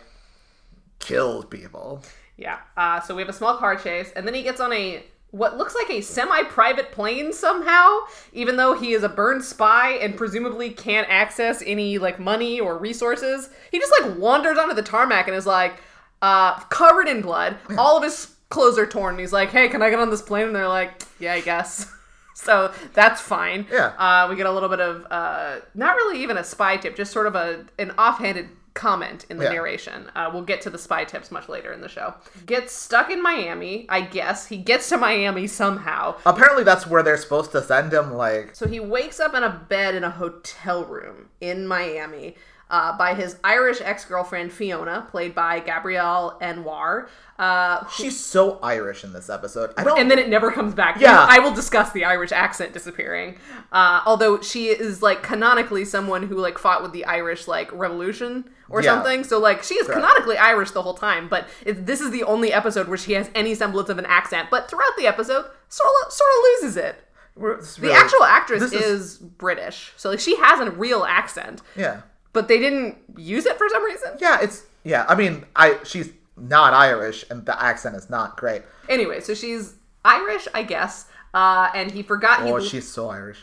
[0.99, 2.01] kills people
[2.37, 2.59] Yeah.
[2.75, 5.57] Uh, so we have a small car chase, and then he gets on a what
[5.57, 7.99] looks like a semi-private plane somehow,
[8.31, 12.77] even though he is a burned spy and presumably can't access any like money or
[12.77, 13.49] resources.
[13.71, 15.75] He just like wanders onto the tarmac and is like
[16.21, 17.57] uh, covered in blood.
[17.77, 19.15] All of his clothes are torn.
[19.15, 21.41] And he's like, "Hey, can I get on this plane?" And they're like, "Yeah, I
[21.41, 21.91] guess."
[22.35, 23.67] so that's fine.
[23.71, 23.87] Yeah.
[23.97, 27.11] Uh, we get a little bit of uh, not really even a spy tip, just
[27.11, 29.53] sort of a an offhanded comment in the Yeah.
[29.53, 30.09] narration.
[30.15, 32.13] Uh, we'll get to the spy tips much later in the show.
[32.45, 34.45] Gets stuck in Miami, I guess.
[34.47, 36.15] He gets to Miami somehow.
[36.25, 39.49] apparently that's where they're supposed to send him like So he wakes up in a
[39.49, 42.35] bed in a hotel room in Miami
[42.69, 47.07] uh, by his Irish ex girlfriend Fiona, played by Gabrielle Anwar.
[47.39, 50.99] Uh, she's so irish in this episode i don't and then it never comes back.
[50.99, 51.23] Yeah.
[51.29, 53.37] I will discuss the Irish accent disappearing.
[53.71, 58.49] Uh, although she is like canonically someone who like fought with the Irish like revolution
[58.69, 58.95] or Yeah.
[58.95, 59.23] something.
[59.23, 61.29] So like she is canonically Irish the whole time.
[61.29, 64.49] But it, this is the only episode where she has any semblance of an accent.
[64.49, 66.95] But throughout the episode, sort of sort of loses it.
[67.39, 72.01] it's The actual actress is, is- British, so like she has a real accent, yeah
[72.37, 74.11] but they didn't use it for some reason.
[74.19, 78.61] yeah it's yeah i mean i she's not irish and the accent is not great
[78.89, 79.63] Anyway, so she's
[80.05, 80.93] Irish, I guess.
[81.33, 83.39] Uh, and he forgot he oh she's so irish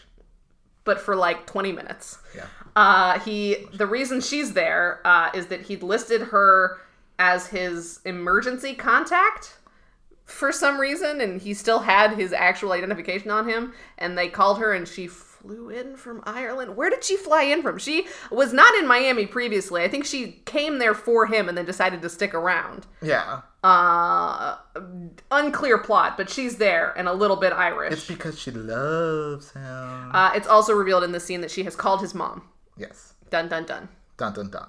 [0.84, 2.18] but for like 20 minutes.
[2.34, 6.78] yeah Uh, he the reason she's there uh, is that he'd listed her
[7.18, 9.58] as his emergency contact
[10.24, 13.72] for some reason, and he still had his actual identification on him.
[13.98, 15.06] And they called her, and she
[15.44, 16.74] flew in from Ireland.
[16.76, 17.78] Where did she fly in from?
[17.78, 19.82] She was not in Miami previously.
[19.82, 22.86] I think she came there for him and then decided to stick around.
[23.02, 24.56] yeah Uh,
[25.30, 27.92] unclear plot, but she's there and a little bit Irish.
[27.92, 30.10] It's because she loves him.
[30.14, 32.48] uh, it's also revealed in the scene that she has called his mom.
[32.76, 33.12] yes.
[33.30, 33.88] Dun dun dun.
[34.16, 34.68] Dun dun dun.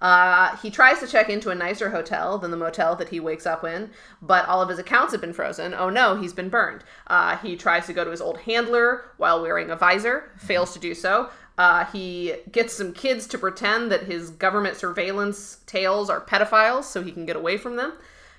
[0.00, 3.46] Uh, he tries to check into a nicer hotel than the motel that he wakes
[3.46, 3.90] up in,
[4.22, 5.74] but all of his accounts have been frozen.
[5.74, 6.82] Oh no, he's been burned.
[7.06, 10.78] Uh, he tries to go to his old handler while wearing a visor, fails to
[10.78, 11.28] do so.
[11.58, 17.02] Uh, he gets some kids to pretend that his government surveillance tails are pedophiles so
[17.02, 17.92] he can get away from them.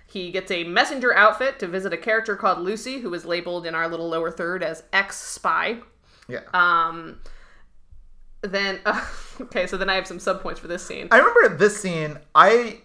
[0.07, 3.75] He gets a messenger outfit to visit a character called Lucy, who is labeled in
[3.75, 5.77] our little lower third as ex spy.
[6.27, 6.41] Yeah.
[6.53, 7.19] Um,
[8.41, 9.05] then, uh,
[9.41, 11.07] okay, so then I have some subpoints for this scene.
[11.11, 12.17] I remember this scene.
[12.35, 12.81] I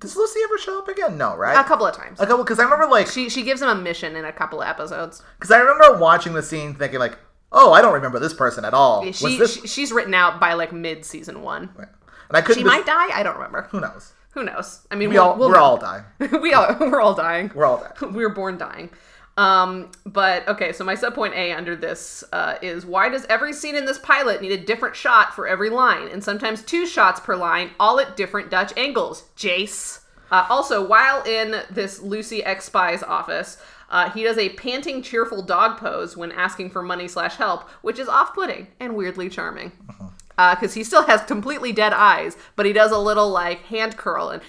[0.00, 1.18] does Lucy ever show up again?
[1.18, 1.58] No, right?
[1.58, 2.20] A couple of times.
[2.20, 4.62] A couple because I remember like She she gives him a mission in a couple
[4.62, 5.22] of episodes.
[5.38, 7.18] because I remember watching the scene thinking like,
[7.50, 9.10] oh, I don't remember this person at all.
[9.12, 9.60] She, this?
[9.60, 11.70] she she's written out by like mid season one.
[11.76, 12.62] and I couldn't.
[12.62, 13.08] She might die.
[13.12, 13.62] I don't remember.
[13.70, 14.12] Who knows?
[14.32, 14.86] Who knows?
[14.90, 16.04] I mean, We we'll, all we'll we're all dying.
[16.40, 17.50] we all we're all dying.
[17.54, 18.12] We're all dying.
[18.12, 18.90] we were born dying.
[19.38, 23.76] Um, but okay, so my subpoint A under this uh, is why does every scene
[23.76, 27.36] in this pilot need a different shot for every line, and sometimes two shots per
[27.36, 29.26] line, all at different Dutch angles?
[29.36, 30.00] Jace.
[30.32, 35.40] Uh, also, while in this Lucy X Spy's office, uh, he does a panting, cheerful
[35.40, 39.70] dog pose when asking for money slash help, which is off-putting and weirdly charming.
[40.36, 44.30] Because he still has completely dead eyes, but he does a little like hand curl
[44.30, 44.42] and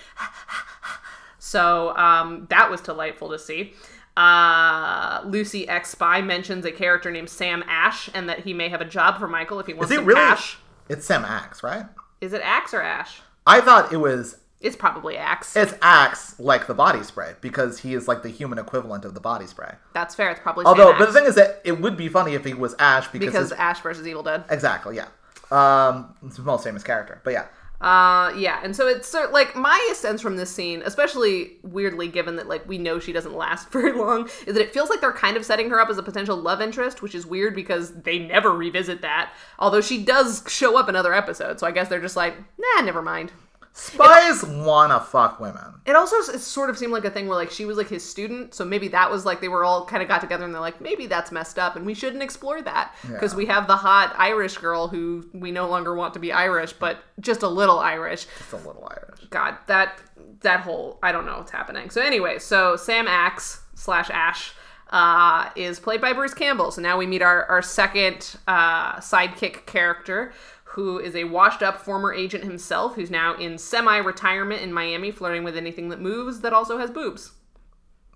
[1.40, 3.74] so um, that was delightful to see.
[4.20, 8.82] Uh, Lucy X Spy mentions a character named Sam Ash and that he may have
[8.82, 10.20] a job for Michael if he wants Is it really?
[10.20, 10.58] cash.
[10.90, 11.86] It's Sam Axe, right?
[12.20, 13.22] Is it Axe or Ash?
[13.48, 14.38] I thought it was.
[14.60, 15.56] It's probably Axe.
[15.56, 19.22] It's Axe like the body spray because he is like the human equivalent of the
[19.22, 19.74] body spray.
[19.94, 20.30] That's fair.
[20.32, 22.54] It's probably Although, Sam but the thing is that it would be funny if he
[22.54, 24.44] was Ash because, because his- Ash versus Evil Dead.
[24.50, 25.08] exactly, yeah.
[25.50, 27.46] Um, it's the most famous character, but yeah.
[27.82, 32.36] Uh, yeah, and so it's sort like my sense from this scene, especially weirdly given
[32.36, 35.14] that like we know she doesn't last very long, is that it feels like they're
[35.14, 38.20] kind of setting her up as a potential love interest, which is weird because they
[38.20, 39.34] never revisit that.
[39.60, 42.82] Although she does show up in other episodes, so I guess they're just like, nah,
[42.84, 43.32] never mind.
[43.74, 45.76] Spies wanna fuck women.
[45.86, 48.08] It also it sort of seemed like a thing where like she was like his
[48.08, 50.60] student, so maybe that was like they were all kind of got together and they're
[50.62, 53.38] like, maybe that's messed up and we shouldn't explore that because Yeah.
[53.38, 56.98] we have the hot Irish girl who we no longer want to be Irish, but
[57.20, 58.28] just a little Irish.
[58.40, 59.26] It's a little Irish.
[59.30, 60.00] God, that
[60.42, 61.90] that whole I don't know what's happening.
[61.90, 64.54] So anyway, so Sam Axe slash Ash
[64.92, 66.72] uh, is played by Bruce Campbell.
[66.72, 70.34] So now we meet our our second uh, sidekick character,
[70.74, 75.12] who is a washed up former agent himself, who's now in semi retirement in Miami,
[75.12, 77.32] flirting with anything that moves that also has boobs.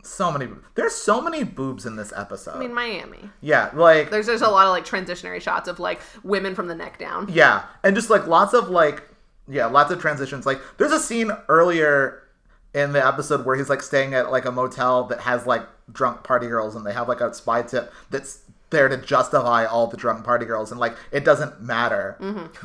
[0.04, 0.50] So many.
[0.76, 2.58] There's so many boobs in this episode.
[2.58, 3.30] I mean, Miami.
[3.42, 6.76] yeah, like There's there's a lot of like transitionary shots of like women from the
[6.76, 7.28] neck down.
[7.32, 9.02] Yeah, and just like lots of like,
[9.48, 10.46] yeah, lots of transitions.
[10.46, 12.22] Like, there's a scene earlier
[12.74, 16.24] in the episode where he's like staying at like a motel that has like drunk
[16.24, 18.43] party girls, and they have like a spy tip that's
[18.74, 22.18] there to justify all the drunk party girls, and like it doesn't matter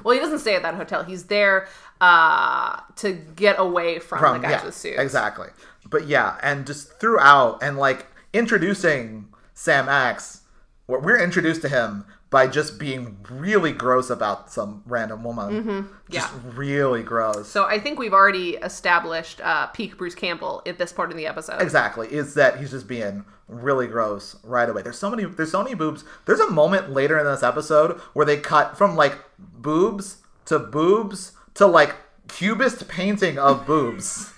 [0.03, 1.05] Well, he doesn't stay at that hotel.
[1.05, 1.69] He's there
[2.01, 4.99] uh, to get away from, from the guys yeah, with suits.
[4.99, 5.49] exactly.
[5.89, 10.43] But yeah, and just throughout, and like introducing Sam Axe,
[10.89, 15.93] we're introduced to him by just being really gross about some random woman, Mm-hmm.
[16.11, 17.49] just really gross.
[17.49, 21.27] So I think we've already established uh, peak Bruce Campbell at this part in the
[21.27, 21.63] episode.
[21.63, 22.07] Exactly.
[22.13, 24.83] Is that he's just being really gross right away.
[24.83, 26.05] There's so many there's so many boobs.
[26.27, 31.33] There's a moment later in this episode where they cut from like boobs to boobs
[31.55, 31.95] to like
[32.29, 34.33] cubist painting of boobs.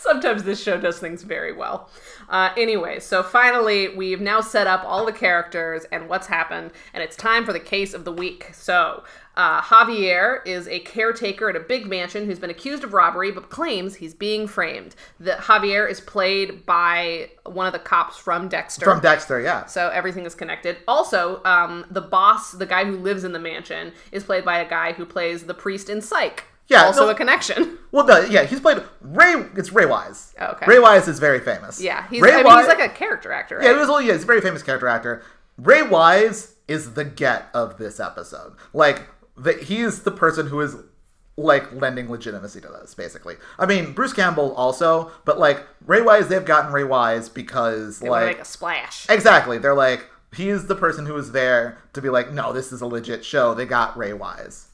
[0.00, 1.90] Sometimes this show does things very well.
[2.30, 7.02] Uh, anyway, so finally, we've now set up all the characters and what's happened, and
[7.02, 8.48] it's time for the case of the week.
[8.54, 9.04] So,
[9.36, 13.50] uh, Javier is a caretaker at a big mansion who's been accused of robbery but
[13.50, 14.96] claims he's being framed.
[15.18, 18.84] The Javier is played by one of the cops from Dexter.
[18.84, 19.66] From Dexter, yeah.
[19.66, 20.78] So everything is connected.
[20.88, 24.68] Also, um, the boss, the guy who lives in the mansion, is played by a
[24.68, 26.44] guy who plays the priest in Psych.
[26.70, 27.76] Yeah, also no- a connection.
[27.92, 29.34] Well, no, yeah, he's played Ray.
[29.56, 30.32] It's Ray Wise.
[30.38, 30.66] Oh, okay.
[30.66, 31.80] Ray Wise is very famous.
[31.82, 32.22] Yeah, he's.
[32.22, 33.56] Ray I mean, Wise, he's like a character actor.
[33.56, 33.64] Right?
[33.64, 33.88] yeah, he was.
[33.88, 35.24] Well, yeah, he's a very famous character actor.
[35.58, 38.54] Ray Wise is the get of this episode.
[38.72, 40.76] Like, the, he's the person who is
[41.36, 43.34] like lending legitimacy to this, basically.
[43.58, 48.08] I mean, Bruce Campbell also, but like Ray Wise, they've gotten Ray Wise because They
[48.08, 49.10] like a splash.
[49.10, 52.80] exactly, they're like he's the person who is there to be like, no, this is
[52.80, 53.54] a legit show.
[53.54, 54.68] They got Ray Wise.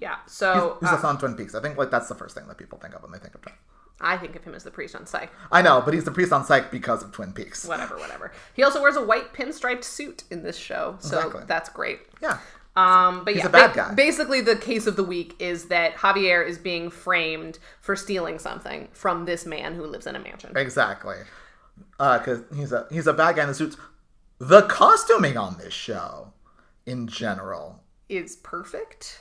[0.00, 0.16] Yeah.
[0.26, 1.54] So he's uh, that's on Twin Peaks?
[1.54, 3.42] I think like that's the first thing that people think of when they think of
[3.42, 3.54] Twin.
[4.02, 5.30] I think of him as the priest on Psych.
[5.52, 7.66] I know, but he's the priest on Psych because of Twin Peaks.
[7.66, 8.32] Whatever, whatever.
[8.54, 11.42] He also wears a white pinstriped suit in this show, so Exactly.
[11.46, 12.00] that's great.
[12.22, 12.38] Yeah.
[12.76, 13.94] Um, but yeah, a bad ba- guy.
[13.94, 18.88] basically the case of the week is that Javier is being framed for stealing something
[18.92, 20.52] from this man who lives in a mansion.
[20.56, 21.16] Exactly.
[21.98, 23.76] Because he's a he's a bad guy in the suits.
[24.38, 26.32] The costuming on this show,
[26.86, 29.20] in general, Is perfect.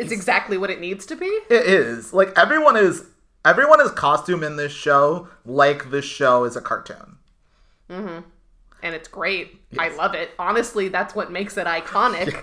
[0.00, 1.26] It's exactly what it needs to be.
[1.26, 3.04] it is like everyone is
[3.44, 7.16] everyone is costume in this show like this show is a cartoon.
[7.88, 8.24] and
[8.94, 9.60] it's great.
[9.78, 10.30] I love it.
[10.38, 12.42] Honestly, that's what makes it iconic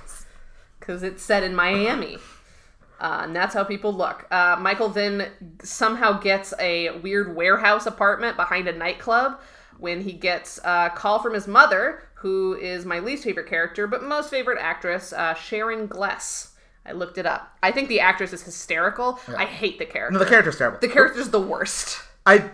[0.80, 2.18] because it's set in Miami.
[3.00, 4.26] Uh, and that's how people look.
[4.32, 5.30] Uh, Michael then
[5.62, 9.40] somehow gets a weird warehouse apartment behind a nightclub
[9.78, 14.04] when he gets a call from his mother, who is my least favorite character, but
[14.04, 16.54] most favorite actress, uh, Sharon Gless.
[16.88, 17.58] I looked it up.
[17.62, 19.20] I think the actress is hysterical.
[19.38, 20.14] I hate the character.
[20.14, 20.80] No, the character's terrible.
[20.80, 22.02] the character's the worst.
[22.26, 22.50] I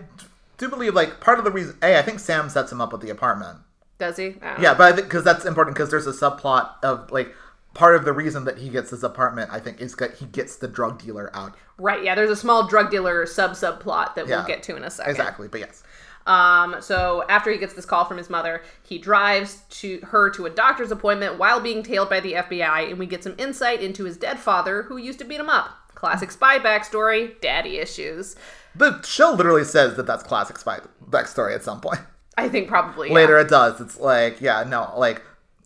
[0.57, 1.77] do believe like part of the reason.
[1.83, 3.59] A, I think Sam sets him up with the apartment.
[3.99, 4.35] Does he?
[4.41, 4.55] Oh.
[4.59, 7.33] Yeah, but I think because that's important because there's a subplot of like
[7.73, 9.49] part of the reason that he gets his apartment.
[9.51, 11.55] I think is that he gets the drug dealer out.
[11.79, 14.37] Right, yeah, there's a small drug dealer sub subplot that Yeah.
[14.37, 15.11] we'll get to in a second.
[15.11, 15.83] Exactly, but yes.
[16.25, 20.45] Um, so after he gets this call from his mother, he drives to her to
[20.45, 24.05] a doctor's appointment while being tailed by the FBI, and we get some insight into
[24.05, 25.69] his dead father who used to beat him up.
[25.95, 28.35] Classic spy backstory, daddy issues.
[28.75, 31.99] The show literally says that that's classic spy backstory at some point.
[32.37, 33.15] I think probably yeah.
[33.15, 33.79] Later it does.
[33.79, 35.21] It's like, yeah, no, like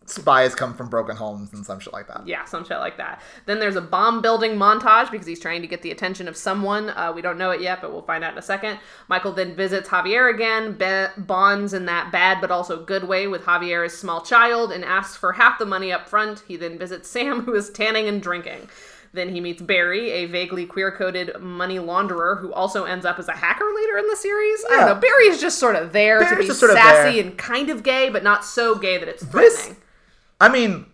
[0.10, 2.26] spies come from broken homes and some shit like that.
[2.26, 3.22] Yeah, some shit like that.
[3.46, 6.90] Then there's a bomb building montage because he's trying to get the attention of someone.
[6.90, 8.80] Uh, we don't know it yet, but we'll find out in a second.
[9.10, 13.44] Michael then visits Javier again, be- bonds in that bad but also good way with
[13.44, 16.44] Javier's small child, and asks for half the money up front.
[16.48, 18.70] He then visits Sam, who is tanning and drinking.
[19.14, 23.28] Then he meets Barry, a vaguely queer coded money launderer who also ends up as
[23.28, 24.64] a hacker later in the series.
[24.70, 24.96] I don't know.
[24.96, 28.22] Barry is just sort of there to be sort sassy and kind of gay, but
[28.24, 29.82] not so gay that it's This- threatening.
[30.40, 30.86] I mean,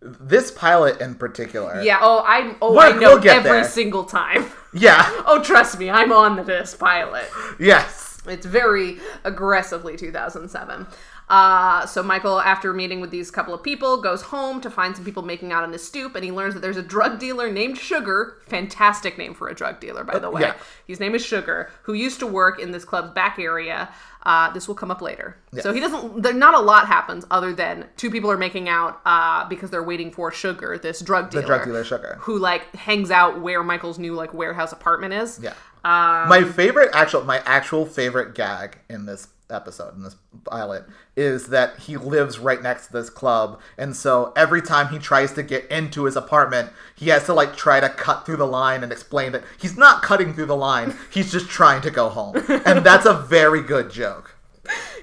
[0.00, 1.82] this pilot in particular.
[1.82, 1.98] Yeah.
[2.00, 2.56] Oh, I.
[2.62, 3.64] Oh, We'll- I know we'll every there.
[3.64, 4.46] single time.
[4.72, 5.04] Yeah.
[5.26, 7.28] oh, trust me, I'm on this pilot.
[7.58, 8.22] Yes.
[8.24, 10.86] It's very aggressively 2007.
[11.28, 15.04] Uh, so Michael, after meeting with these couple of people, goes home to find some
[15.04, 17.78] people making out on his stoop, and he learns that there's a drug dealer named
[17.78, 18.36] Sugar.
[18.46, 20.42] Fantastic name for a drug dealer, by the way.
[20.42, 20.54] yeah.
[20.86, 23.88] His name is Sugar, who used to work in this club's back area.
[24.22, 25.36] Uh, this will come up later.
[25.60, 26.22] So he doesn't.
[26.22, 29.82] There, not a lot happens other than two people are making out uh, because they're
[29.82, 32.18] waiting for Sugar, this drug dealer, The drug dealer sugar.
[32.20, 35.40] who like hangs out where Michael's new like warehouse apartment is.
[35.42, 35.54] Yeah.
[35.82, 40.84] Um, my favorite actual my actual favorite gag in this episode in this pilot
[41.16, 45.32] is that he lives right next to this club and so every time he tries
[45.32, 48.82] to get into his apartment he has to like try to cut through the line
[48.82, 52.36] and explain that he's not cutting through the line he's just trying to go home
[52.64, 54.36] and that's a very good joke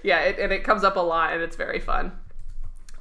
[0.03, 2.12] yeah, it, and it comes up a lot, and it's very fun.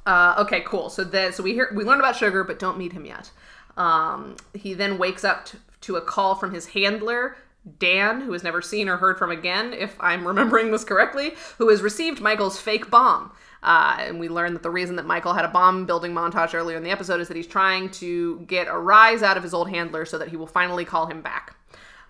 [0.05, 0.89] Uh, okay, cool.
[0.89, 3.31] So then, so we hear we learn about Sugar, but don't meet him yet.
[3.75, 7.37] Um, he then wakes up t- to a call from his handler.
[7.79, 11.69] Dan, who has never seen or heard from again, if I'm remembering this correctly, who
[11.69, 13.31] has received Michael's fake bomb.
[13.63, 16.77] Uh, and we learn that the reason that Michael had a bomb building montage earlier
[16.77, 19.69] in the episode is that he's trying to get a rise out of his old
[19.69, 21.55] handler so that he will finally call him back.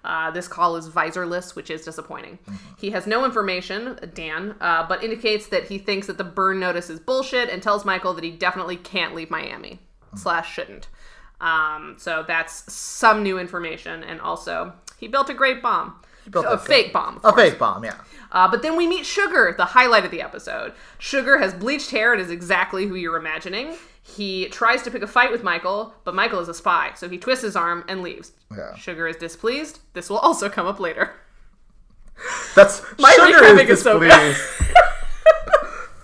[0.04, 2.40] Uh, this call is visorless, which is disappointing.
[2.78, 6.90] He has no information, Dan, uh, but indicates that he thinks that the burn notice
[6.90, 9.80] is bullshit and tells Michael that he definitely can't leave Miami,
[10.16, 10.88] slash shouldn't.
[11.40, 15.96] Um, so that's some new information, and also he built a great bomb,
[16.30, 17.20] built a a fake bomb.
[17.24, 17.96] a fake bomb yeah
[18.32, 20.74] Uh, but then we meet Sugar, the highlight of the episode.
[20.98, 23.76] Sugar has bleached hair and is exactly who you're imagining.
[24.02, 27.18] He tries to pick a fight with Michael, but Michael is a spy, so he
[27.18, 28.32] twists his arm and leaves.
[28.56, 28.74] Yeah.
[28.76, 29.80] Sugar is displeased.
[29.94, 31.14] This will also come up later.
[32.56, 34.42] that's My sugar is is so displeased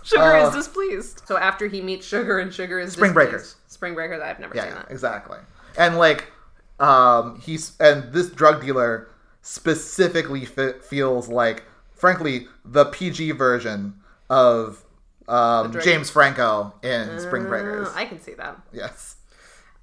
[0.04, 1.22] Sugar Uh, is displeased.
[1.28, 3.56] So after he meets Sugar and Sugar is Spring displeased- Breakers.
[3.68, 4.92] Spring Breakers, I've never Yeah, seen yeah, that.
[4.92, 5.40] exactly.
[5.78, 6.32] And like,
[6.80, 9.08] um, he's and this drug dealer
[9.42, 11.64] specifically fe- feels like,
[11.96, 13.96] frankly, the PG version
[14.30, 14.84] of
[15.28, 17.88] um, James Franco in Spring Breakers.
[17.88, 18.58] Uh, I can see that.
[18.74, 19.16] yes.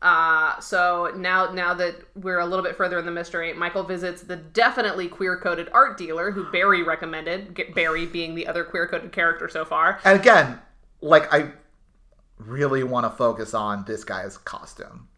[0.03, 4.23] Uh, so now, now that we're a little bit further in the mystery, Michael visits
[4.23, 7.75] the definitely queer-coded art dealer who Barry recommended.
[7.75, 10.01] Barry being the other queer-coded character so far.
[10.05, 10.59] And again,
[11.03, 11.53] like I
[12.39, 15.09] really want to focus on this guy's costume.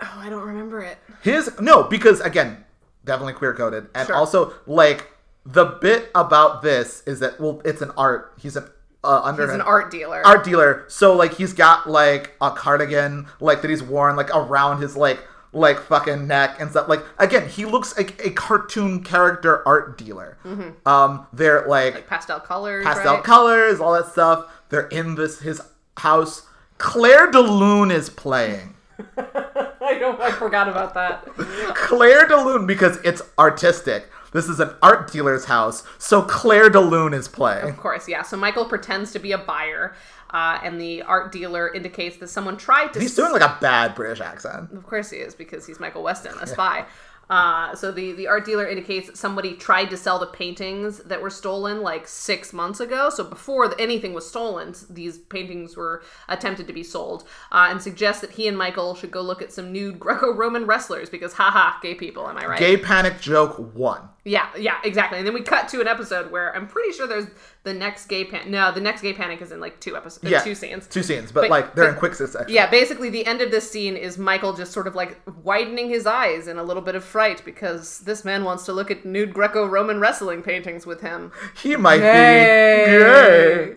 [0.00, 0.98] Oh, I don't remember it.
[1.22, 2.64] His no, because again,
[3.04, 4.16] definitely queer coded, and Sure.
[4.16, 5.12] also like
[5.46, 8.34] the bit about this is that well, it's an art.
[8.38, 8.64] He's an
[9.04, 10.22] uh, under He's an art dealer.
[10.24, 10.84] art dealer.
[10.88, 15.20] So like he's got like a cardigan like that he's worn like around his like
[15.52, 16.88] like fucking neck and stuff.
[16.88, 20.36] Like again, he looks like a cartoon character art dealer.
[20.84, 22.84] Um, they're like, pastel colors.
[22.84, 23.24] pastel right?
[23.24, 24.46] colors, all that stuff.
[24.68, 25.60] They're in this his
[25.98, 26.46] house.
[26.78, 28.74] Clair de Lune is playing.
[29.16, 30.20] I don't.
[30.20, 31.24] I forgot about that.
[31.74, 34.08] Clair de Lune because it's artistic.
[34.34, 37.68] This is an art dealer's house, so Clair de Lune is playing.
[37.68, 38.22] Of course, yeah.
[38.22, 39.94] So Michael pretends to be a buyer,
[40.30, 43.00] uh, and the art dealer indicates that someone tried to.
[43.00, 44.72] He's doing like a bad British accent.
[44.72, 46.84] Of course he is, because he's Michael Weston, a spy.
[47.30, 51.22] Uh, so the, the art dealer indicates that somebody tried to sell the paintings that
[51.22, 53.10] were stolen like six months ago.
[53.10, 57.80] So before the, anything was stolen, these paintings were attempted to be sold, uh, and
[57.80, 61.78] suggests that he and Michael should go look at some nude Greco-Roman wrestlers because, haha,
[61.80, 62.28] gay people.
[62.28, 62.58] Am I right?
[62.58, 64.08] Gay panic joke one.
[64.24, 65.18] Yeah, yeah, exactly.
[65.18, 67.28] And then we cut to an episode where I'm pretty sure there's
[67.64, 68.50] the next gay pan.
[68.50, 70.86] No, the next gay panic is in like two episodes, Yeah, two scenes.
[70.86, 72.48] Two scenes, but, But- like they're in quick succession.
[72.50, 76.06] Yeah, basically the end of this scene is Michael just sort of like widening his
[76.06, 79.32] eyes in a little bit of fright because this man wants to look at nude
[79.34, 81.32] Greco-Roman wrestling paintings with him.
[81.62, 83.74] He might be gay.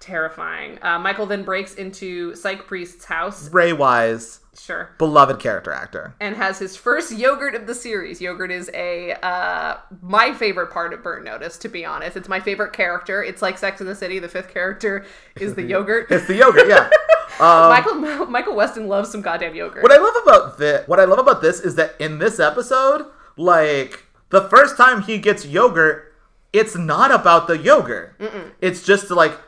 [0.00, 0.78] Terrifying.
[0.82, 3.50] Uh, Michael then breaks into Psych Priest's house.
[3.50, 4.90] Ray Wise, Sure.
[4.98, 6.14] beloved character actor.
[6.20, 8.20] and has his first yogurt of the series.
[8.20, 12.16] Yogurt is a uh, my favorite part of Burn Notice, to be honest.
[12.16, 13.22] It's my favorite character.
[13.22, 14.18] It's like Sex in the City.
[14.18, 15.04] The fifth character
[15.38, 16.06] is the yogurt.
[16.10, 16.88] It's the yogurt, yeah.
[17.38, 17.94] Um, Michael
[18.26, 19.82] Michael Weston loves some goddamn yogurt.
[19.82, 23.06] What I love about this, what I love about this is that in this episode,
[23.38, 26.12] like the first time he gets yogurt,
[26.52, 28.20] it's not about the yogurt.
[28.60, 29.38] It's just like,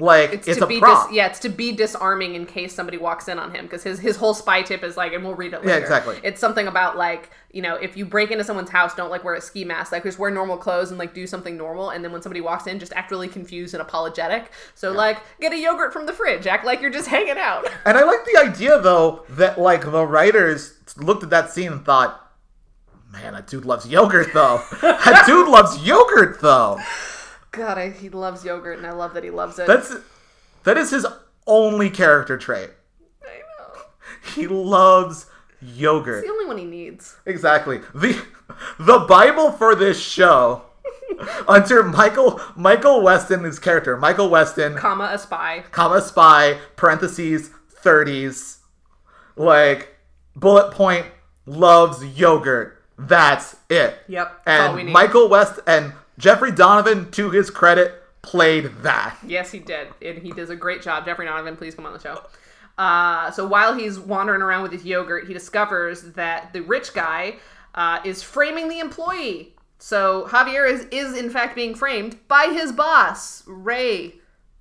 [0.00, 1.08] like it's, to a be prop.
[1.08, 3.98] dis- yeah, it's to be disarming in case somebody walks in on him because his
[3.98, 5.70] his whole spy tip is like, and we'll read it later.
[5.70, 6.20] Yeah, exactly.
[6.22, 9.34] It's something about like you know if you break into someone's house, don't like wear
[9.34, 12.12] a ski mask, like just wear normal clothes and like do something normal, and then
[12.12, 14.52] when somebody walks in, just act really confused and apologetic.
[14.74, 17.68] So like get a yogurt from the fridge, act like you're just hanging out.
[17.84, 21.84] And I like the idea though that like the writers looked at that scene and
[21.84, 22.30] thought,
[23.10, 24.62] "Man, that dude loves yogurt though.
[24.80, 26.78] that dude loves yogurt though.
[27.52, 29.66] God, I, he loves yogurt, and I love that he loves it.
[29.66, 29.94] That's
[30.64, 31.06] that is his
[31.46, 32.70] only character trait.
[33.22, 33.80] I know.
[34.34, 35.26] He loves
[35.60, 37.16] yogurt." The only one he needs.
[37.26, 37.80] Exactly.
[37.94, 38.22] The
[38.78, 40.62] the Bible for this show
[41.48, 43.96] under Michael Michael Weston his character.
[43.96, 45.64] Michael Weston, Comma a spy.
[45.70, 47.50] comma spy, parentheses,
[47.82, 48.58] 30s.
[49.36, 49.96] Like
[50.36, 51.06] bullet point
[51.46, 52.82] loves yogurt.
[52.98, 53.96] That's it.
[54.08, 54.92] Yep, that's all we And need.
[54.92, 59.16] Michael West and Jeffrey Donovan, to his credit, played that.
[59.26, 61.04] Yes, he did, and he does a great job.
[61.06, 62.22] Jeffrey Donovan, please come on the show.
[62.76, 67.36] Uh, so while he's wandering around with his yogurt, he discovers that the rich guy
[67.74, 69.54] uh, is framing the employee.
[69.78, 74.14] So Javier is, is in fact being framed by his boss, Ray.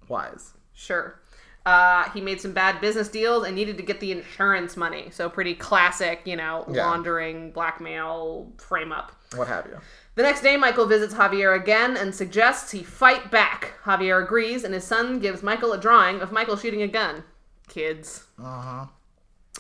[0.08, 0.54] Wise.
[0.74, 1.20] Sure.
[1.66, 5.10] Uh, he made some bad business deals and needed to get the insurance money.
[5.12, 6.86] So pretty classic, you know, Yeah.
[6.86, 9.12] laundering, blackmail, frame up.
[9.36, 9.78] What have you.
[10.18, 13.74] The next day, Michael visits Javier again and suggests he fight back.
[13.84, 17.24] Javier agrees, and his son gives Michael a drawing of Michael shooting a gun.
[17.68, 18.24] Kids.
[18.42, 18.88] Uh-huh.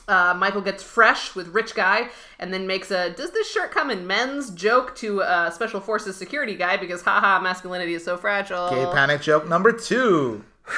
[0.07, 3.91] Uh, Michael gets fresh with Rich Guy and then makes a does this shirt come
[3.91, 8.71] in men's joke to a Special Forces security guy because haha, masculinity is so fragile.
[8.71, 10.43] Gay panic joke number two.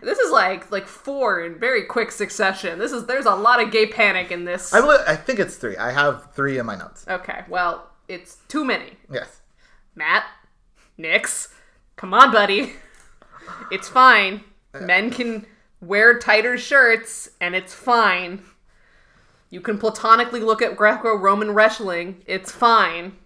[0.00, 2.78] This is like like four in very quick succession.
[2.80, 4.72] This is there's a lot of gay panic in this.
[4.72, 5.76] I, believe- I think it's three.
[5.76, 7.04] I have three in my notes.
[7.06, 8.96] okay, well, it's too many.
[9.10, 9.40] Yes.
[9.94, 10.24] Matt,
[10.96, 11.48] Nix,
[11.96, 12.74] come on, buddy.
[13.70, 14.44] It's fine.
[14.80, 15.46] Men can
[15.80, 18.42] wear tighter shirts, and it's fine.
[19.50, 22.22] You can platonically look at Greco-Roman wrestling.
[22.26, 23.16] It's fine.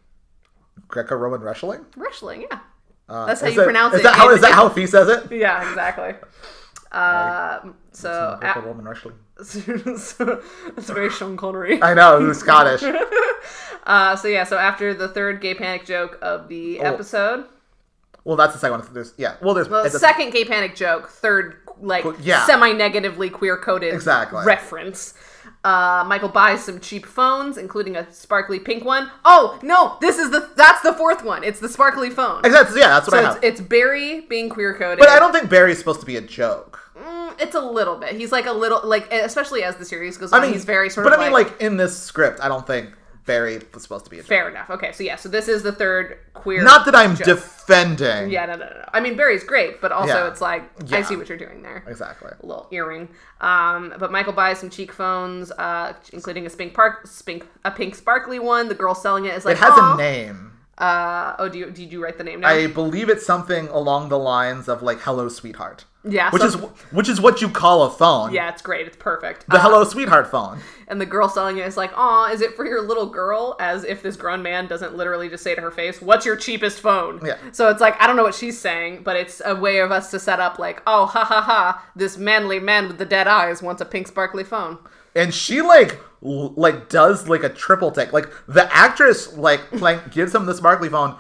[0.89, 1.85] Greco-Roman wrestling.
[1.97, 2.59] Wrestling, yeah.
[3.09, 4.05] Uh, That's how is you that- pronounce is it.
[4.05, 5.31] That how, that how he says it?
[5.31, 6.15] Yeah, exactly.
[6.91, 7.61] Uh,
[7.93, 9.15] so, Greco-Roman wrestling.
[9.39, 10.13] it's
[10.91, 11.83] very Sean Connery.
[11.83, 12.83] I know who's Scottish.
[13.87, 17.45] Uh, so yeah, so after the third gay panic joke of the episode,
[18.25, 18.89] well, that's the second one.
[18.93, 19.37] There's yeah.
[19.41, 22.45] Well, there's well, it's second gay panic joke, third like yeah.
[22.47, 24.45] semi-negatively queer-coded Exactly.
[24.45, 25.15] reference.
[25.63, 29.09] Uh, Michael buys some cheap phones, including a sparkly pink one.
[29.25, 31.45] Oh no, this is the that's the fourth one.
[31.45, 32.45] It's the sparkly phone.
[32.45, 32.81] Exactly.
[32.81, 33.45] Yeah, that's what So I it's, have.
[33.45, 34.99] it's Barry being queer-coded.
[34.99, 36.86] but I don't think Barry's supposed to be a joke.
[36.99, 38.15] Mm, it's a little bit.
[38.15, 40.43] He's like a little like, especially as the series goes I on.
[40.45, 41.21] mean, he's very sort but of.
[41.21, 42.91] I mean, like, in this script, I don't think
[43.27, 44.29] Barry was supposed to be a joke.
[44.29, 44.71] fair enough.
[44.71, 46.63] Okay, so yeah, so this is the third queer.
[46.63, 47.27] Not that I'm joke.
[47.27, 48.31] defending.
[48.31, 48.85] Yeah, no, no, no, no.
[48.95, 50.29] I mean, Barry's great, but also Yeah.
[50.29, 50.99] it's like Yeah.
[50.99, 51.85] I see what you're doing there.
[51.87, 52.31] Exactly.
[52.41, 53.09] A little earring.
[53.41, 57.95] Um, but Michael buys some cheek phones, uh, including a pink park, pink, a pink
[57.97, 58.69] sparkly one.
[58.69, 60.53] The girl selling it is like, It has "Aw." a name.
[60.79, 62.51] Uh, oh, do you did you write the name down?
[62.53, 66.55] I believe it's something along the lines of like "Hello, sweetheart," yeah, which so- is
[66.93, 68.31] which is what you call a phone.
[68.35, 68.87] yeah, it's great.
[68.87, 69.49] It's perfect.
[69.49, 70.59] The Uh, "Hello, sweetheart" phone.
[70.89, 73.85] And the girl selling it is like, "Aw, is it for your little girl?" As
[73.85, 77.21] if this grown man doesn't literally just say to her face, "What's your cheapest phone?"
[77.25, 77.37] Yeah.
[77.53, 80.11] So it's like I don't know what she's saying, but it's a way of us
[80.11, 81.87] to set up like, "Oh, ha ha ha!
[81.97, 84.77] This manly man with the dead eyes wants a pink sparkly phone."
[85.15, 90.35] and she like like does like a triple take like the actress like like gives
[90.35, 91.17] him the sparkly phone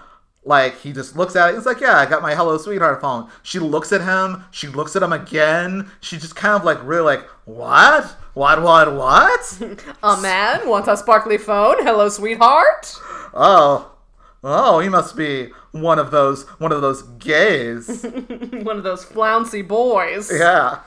[0.46, 1.54] like he just looks at it.
[1.56, 4.44] He's like, "Yeah, I got my Hello Sweetheart phone." She looks at him.
[4.52, 5.90] She looks at him again.
[6.00, 8.04] She just kind of like really like, "What?
[8.34, 8.62] What?
[8.62, 8.94] What?
[8.94, 9.60] What?"
[10.04, 11.84] A man wants a sparkly phone.
[11.84, 12.96] Hello, sweetheart.
[13.34, 13.90] oh,
[14.44, 18.06] oh, he must be one of those one of those gays.
[18.06, 20.30] One of those flouncy boys.
[20.32, 20.80] yeah.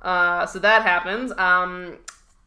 [0.00, 1.32] Uh, so that happens.
[1.38, 1.98] Um,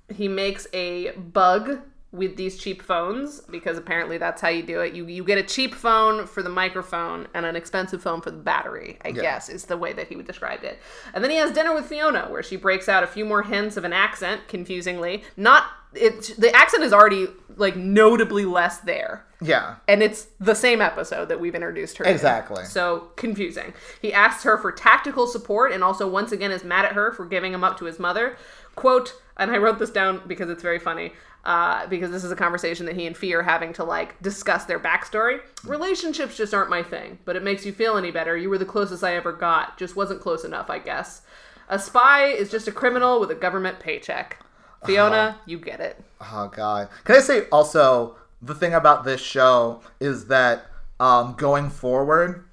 [0.09, 1.79] he makes a bug
[2.15, 4.93] with these cheap phones because apparently that's how you do it.
[4.93, 8.37] You you get a cheap phone for the microphone and an expensive phone for the
[8.37, 8.97] battery.
[9.03, 10.79] I guess is the way that he would describe it.
[11.13, 13.77] And then he has dinner with Fiona, where she breaks out a few more hints
[13.77, 15.23] of an accent, confusingly.
[15.37, 16.33] Not it.
[16.37, 19.25] The accent is already like notably less there.
[19.41, 19.75] Yeah.
[19.87, 22.05] And it's the same episode that we've introduced her.
[22.05, 22.65] Exactly.
[22.65, 23.73] So confusing.
[24.01, 27.25] He asks her for tactical support and also once again is mad at her for
[27.25, 28.37] giving him up to his mother.
[28.75, 31.13] Quote, and I wrote this down because it's very funny.
[31.45, 34.65] Uh, because this is a conversation that he and Fee are having to like discuss
[34.65, 35.41] their backstory.
[35.63, 38.35] Relationships just aren't my thing, but it makes you feel any better.
[38.35, 39.77] You were the closest I ever got.
[39.77, 41.21] Just wasn't close enough, I guess.
[41.69, 44.43] A spy is just a criminal with a government paycheck.
[44.85, 46.03] Fiona, you get it.
[46.19, 46.89] Oh god.
[47.03, 50.65] Can I say also the thing about this show is that
[50.99, 52.45] um, going forward,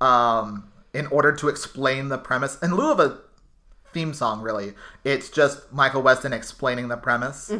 [0.00, 3.18] um, in order to explain the premise, in lieu of a
[3.92, 4.74] theme song, really,
[5.04, 7.56] it's just Michael Weston explaining the premise, Uh,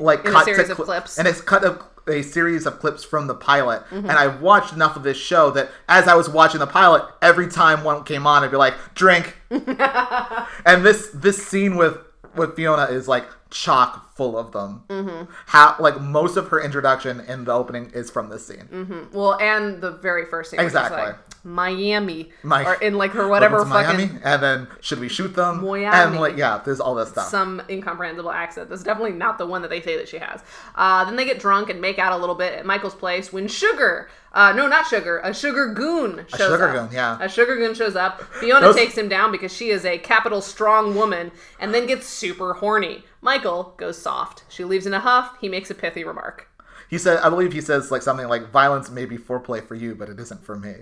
[0.00, 0.28] like Mm-hmm.
[0.28, 1.18] In a cut series to of clips.
[1.18, 3.82] and it's cut of a series of clips from the pilot.
[3.84, 4.08] Mm-hmm.
[4.08, 7.48] And I watched enough of this show that as I was watching the pilot, every
[7.48, 11.98] time one came on, I'd be like, "Drink." and this this scene with
[12.34, 14.82] with Fiona is like chock full of them.
[14.88, 15.30] Mm-hmm.
[15.46, 19.08] How like most of her introduction in the opening is from this scene.
[19.12, 20.60] Well, and the very first scene.
[20.60, 20.98] Exactly.
[20.98, 21.16] like,
[21.46, 22.32] Miami.
[22.42, 25.64] Mi- or in like her whatever fucking Miami, and then should we shoot them?
[25.64, 25.86] Miami.
[25.86, 27.28] And like yeah, there's all this stuff.
[27.28, 28.68] some incomprehensible accent.
[28.68, 30.42] That's definitely not the one that they say that she has.
[30.74, 33.46] Uh, then they get drunk and make out a little bit at Michael's place when
[33.46, 36.74] Sugar, uh, no, not Sugar, a Sugar Goon shows a Sugar up.
[36.74, 37.18] Goon, yeah.
[37.20, 38.22] A Sugar Goon shows up.
[38.34, 42.06] Fiona Those- takes him down because she is a capital strong woman and then gets
[42.06, 43.02] super horny.
[43.22, 44.44] Michael goes soft.
[44.48, 45.36] She leaves in a huff.
[45.40, 46.48] He makes a pithy remark.
[46.88, 49.94] he said, I believe he says like something like, "Violence may be foreplay for you,
[49.96, 50.74] but it isn't for me."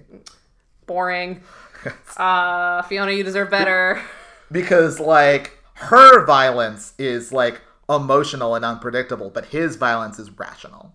[0.87, 1.43] Boring.
[2.17, 4.01] Uh, Fiona, you deserve better.
[4.51, 10.95] because like her violence is like emotional and unpredictable, but his violence is rational.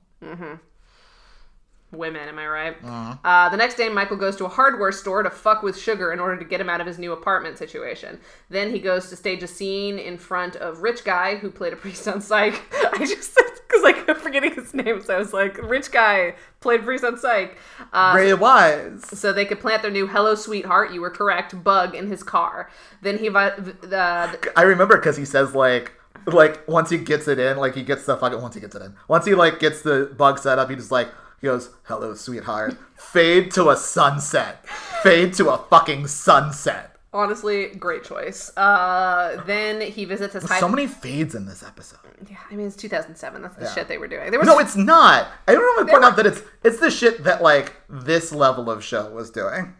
[1.91, 2.75] Women, am I right?
[2.83, 3.15] Uh-huh.
[3.23, 6.19] Uh, the next day, Michael goes to a hardware store to fuck with Sugar in
[6.19, 8.19] order to get him out of his new apartment situation.
[8.49, 11.75] Then he goes to stage a scene in front of Rich Guy, who played a
[11.75, 12.61] priest on Psych.
[12.93, 13.35] I just
[13.67, 17.17] because I kept forgetting his name, so I was like, Rich Guy played priest on
[17.17, 17.57] Psych.
[17.91, 19.03] Uh, Very wise.
[19.17, 22.69] so they could plant their new "Hello, Sweetheart," you were correct, bug in his car.
[23.01, 25.93] Then he vi- the I remember because he says like
[26.25, 28.81] like once he gets it in, like he gets the fucking once he gets it
[28.81, 28.95] in.
[29.07, 31.09] Once he like gets the bug set up, he just like
[31.41, 34.67] he goes, "Hello, sweetheart." Fade to a sunset.
[35.03, 36.95] Fade to a fucking sunset.
[37.11, 38.55] honestly great choice.
[38.55, 40.59] Uh, then he visits his high.
[40.59, 41.97] So many fades in this episode.
[42.29, 43.41] yeah, I mean it's 2007.
[43.41, 43.73] That's the Yeah.
[43.73, 44.29] shit they were doing.
[44.29, 45.27] There was No, it's not.
[45.47, 48.31] I don't want to point were- out that it's it's the shit that like this
[48.31, 49.73] level of show was doing.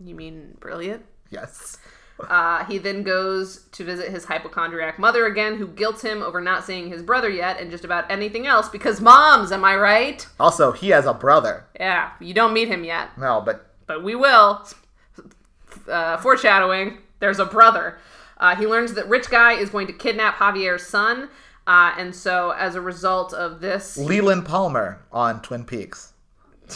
[0.00, 1.04] you mean brilliant?
[1.30, 1.76] Yes.
[2.20, 6.64] Uh, he then goes to visit his hypochondriac mother again, who guilts him over not
[6.64, 10.26] seeing his brother yet and just about anything else because moms, am I right?
[10.40, 11.64] Also, he has a brother.
[11.78, 14.66] Yeah, you don't meet him yet, No, but but we will.
[15.88, 17.98] Uh, foreshadowing, there's a brother.
[18.38, 21.28] Uh, he learns that Rich Guy is going to kidnap Javier's son,
[21.66, 26.12] uh, and so as a result of this, Leland Palmer on Twin Peaks.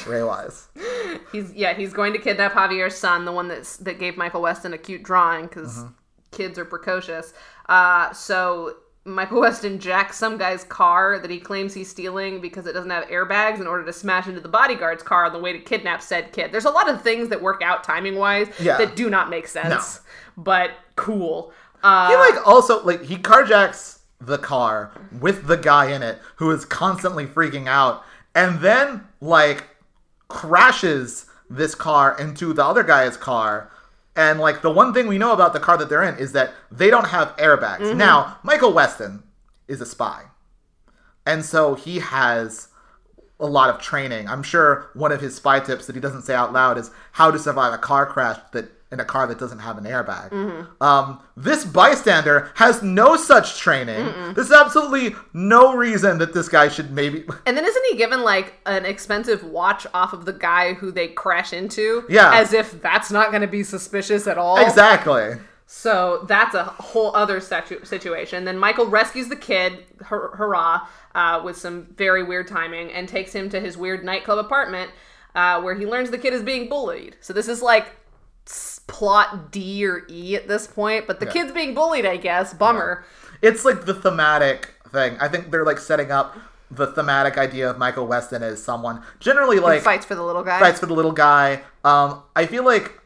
[0.06, 0.68] Ray Wise.
[1.32, 4.72] he's yeah he's going to kidnap Javier's son, the one that's that gave Michael Weston
[4.72, 5.84] a cute drawing because
[6.30, 7.34] kids are precocious.
[7.68, 12.72] Uh, so Michael Weston jacks some guy's car that he claims he's stealing because it
[12.72, 15.58] doesn't have airbags in order to smash into the bodyguard's car on the way to
[15.58, 16.52] kidnap said kid.
[16.52, 18.78] There's a lot of things that work out timing wise Yeah.
[18.78, 20.00] that do not make sense,
[20.36, 21.52] but cool.
[21.82, 26.50] Uh, He like also like he carjacks the car with the guy in it who
[26.52, 28.04] is constantly freaking out
[28.36, 29.64] and then like
[30.32, 33.70] crashes this car into the other guy's car
[34.14, 36.52] and like the one thing we know about the car that they're in is that
[36.70, 37.78] they don't have airbags.
[37.78, 37.98] Mm-hmm.
[37.98, 39.22] Now, Michael Weston
[39.68, 40.24] is a spy.
[41.24, 42.68] And so he has
[43.42, 44.28] a lot of training.
[44.28, 47.30] I'm sure one of his spy tips that he doesn't say out loud is how
[47.30, 50.66] to survive a car crash that in a car that doesn't have an airbag.
[50.82, 54.34] Um, this bystander has no such training.
[54.34, 57.24] There's absolutely no reason that this guy should maybe.
[57.46, 61.08] And then isn't he given like an expensive watch off of the guy who they
[61.08, 62.04] crash into?
[62.08, 62.32] Yeah.
[62.34, 64.58] As if that's not going to be suspicious at all.
[64.58, 65.38] exactly.
[65.74, 68.44] So that's a whole other situ- situation.
[68.44, 73.32] Then Michael rescues the kid, hur- hurrah, uh, with some very weird timing, and takes
[73.34, 74.90] him to his weird nightclub apartment.
[75.34, 77.16] uh, where he learns the kid is being bullied.
[77.22, 77.86] So this is like
[78.86, 82.52] plot D or E at this point, but the kid's being bullied, I guess.
[82.52, 83.04] Bummer.
[83.40, 85.16] It's like the thematic thing.
[85.20, 86.36] I think they're like setting up
[86.70, 90.60] the thematic idea of Michael Weston as someone generally like Fights for the little guy.
[90.60, 91.62] fights for the little guy.
[91.82, 93.00] Um, I feel like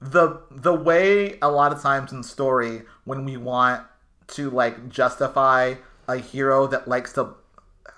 [0.00, 3.82] the the way a lot of times in story when we want
[4.28, 5.74] to like justify
[6.08, 7.34] a hero that likes to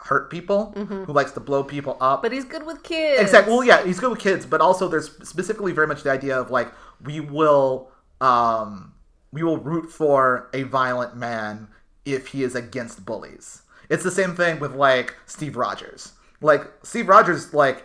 [0.04, 3.20] hurt people, who likes to blow people up, But he's good with kids.
[3.20, 3.52] Exactly.
[3.52, 6.50] Well, yeah, he's good with kids, but also there's specifically very much the idea of
[6.50, 6.72] like
[7.04, 7.90] we will
[8.20, 8.94] um
[9.32, 11.68] we will root for a violent man
[12.04, 13.62] if he is against bullies.
[13.90, 16.12] It's the same thing with like Steve Rogers.
[16.40, 17.84] Like Steve Rogers like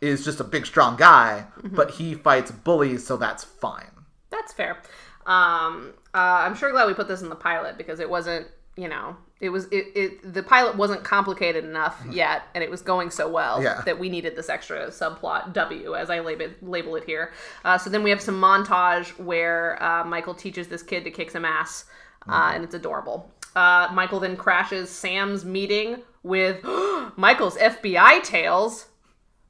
[0.00, 3.90] is just a big strong guy, but he fights bullies, so that's fine.
[4.30, 4.78] That's fair.
[5.26, 8.46] Um, uh, I'm sure glad we put this in the pilot because it wasn't,
[8.76, 12.82] you know, it was it, it the pilot wasn't complicated enough yet, and it was
[12.82, 13.64] going so well Mm-hmm.
[13.64, 13.82] Yeah.
[13.86, 17.32] that we needed this extra subplot W, as I label label it here.
[17.64, 21.30] Uh, so then we have some montage where uh, Michael teaches this kid to kick
[21.30, 21.84] some ass,
[22.26, 22.54] uh, Mm-hmm.
[22.56, 23.30] and it's adorable.
[23.56, 26.62] Uh, Michael then crashes Sam's meeting with
[27.16, 28.86] Michael's FBI tails.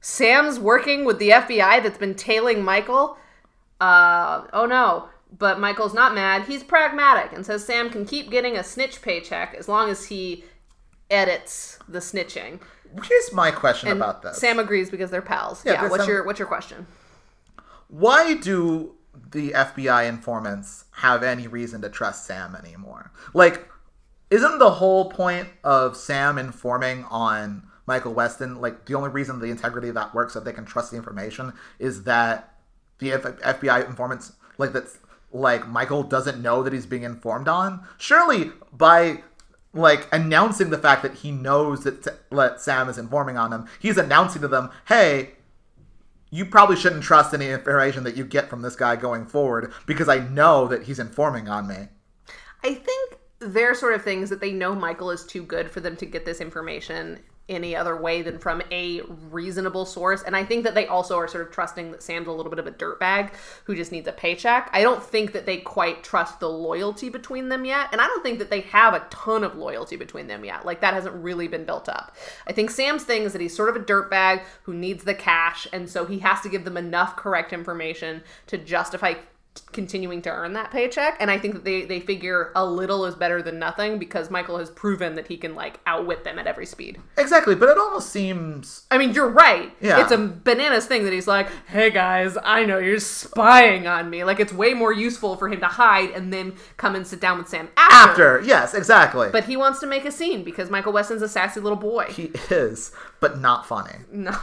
[0.01, 3.17] Sam's working with the FBI that's been tailing Michael.
[3.79, 5.07] Uh, oh no.
[5.37, 6.43] But Michael's not mad.
[6.43, 10.43] He's pragmatic and says Sam can keep getting a snitch paycheck as long as he
[11.09, 12.59] edits the snitching.
[13.03, 14.37] Here's my question And about this.
[14.37, 15.63] Sam agrees because they're pals.
[15.63, 15.79] Yeah, Yeah.
[15.81, 16.87] there's what's some- your What's your question?
[17.87, 18.95] Why do
[19.31, 23.11] the FBI informants have any reason to trust Sam anymore?
[23.33, 23.69] Like,
[24.29, 29.47] isn't the whole point of Sam informing on Michael Weston, like, the only reason the
[29.47, 32.53] integrity of that works, that they can trust the information, is that
[32.99, 34.97] the F- FBI informants, like, that's,
[35.31, 37.83] like, Michael doesn't know that he's being informed on?
[37.97, 39.23] Surely, by
[39.73, 43.97] like announcing the fact that he knows that, that Sam is informing on him, he's
[43.97, 45.35] announcing to them, "Hey,
[46.31, 50.07] you probably shouldn't trust any information that you get from this guy going forward because
[50.07, 51.89] I know that he's informing on me.
[52.63, 55.97] I think they're sort of things that they know Michael is too good for them
[55.97, 57.19] to get this information
[57.51, 60.23] any other way than from a reasonable source.
[60.23, 62.59] And I think that they also are sort of trusting that Sam's a little bit
[62.59, 63.33] of a dirtbag
[63.65, 64.69] who just needs a paycheck.
[64.73, 67.89] I don't think that they quite trust the loyalty between them yet.
[67.91, 70.65] And I don't think that they have a ton of loyalty between them yet.
[70.65, 72.15] Like that hasn't really been built up.
[72.47, 75.67] I think Sam's thing is that he's sort of a dirtbag who needs the cash.
[75.73, 79.15] And so he has to give them enough correct information to justify
[79.73, 83.15] continuing to earn that paycheck and i think that they, they figure a little is
[83.15, 86.65] better than nothing because michael has proven that he can like outwit them at every
[86.65, 90.01] speed Exactly, but it almost seems i mean you're right Yeah.
[90.01, 94.23] it's a bananas thing that he's like hey guys i know you're spying on me
[94.23, 97.37] like it's way more useful for him to hide and then come and sit down
[97.37, 98.41] with sam after, after.
[98.47, 99.29] Yes, exactly.
[99.31, 102.31] but he wants to make a scene because michael weston's a sassy little boy he
[102.49, 103.95] is, but not funny.
[104.11, 104.37] no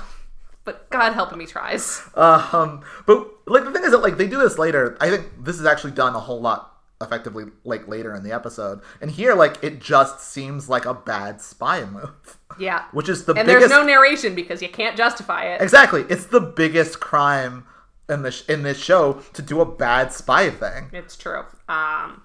[0.68, 4.26] but god help him he tries Um, but like the thing is that like they
[4.28, 4.96] do this later.
[5.00, 8.80] I think this is actually done a whole lot effectively like later in the episode.
[9.00, 13.32] And here, like it just seems like a bad spy move, yeah which is the
[13.34, 13.68] and biggest.
[13.68, 17.64] there's no narration because you can't justify it exactly, it's the biggest crime
[18.08, 20.90] in this in this show to do a bad spy thing.
[20.92, 21.42] It's true.
[21.68, 22.22] Um,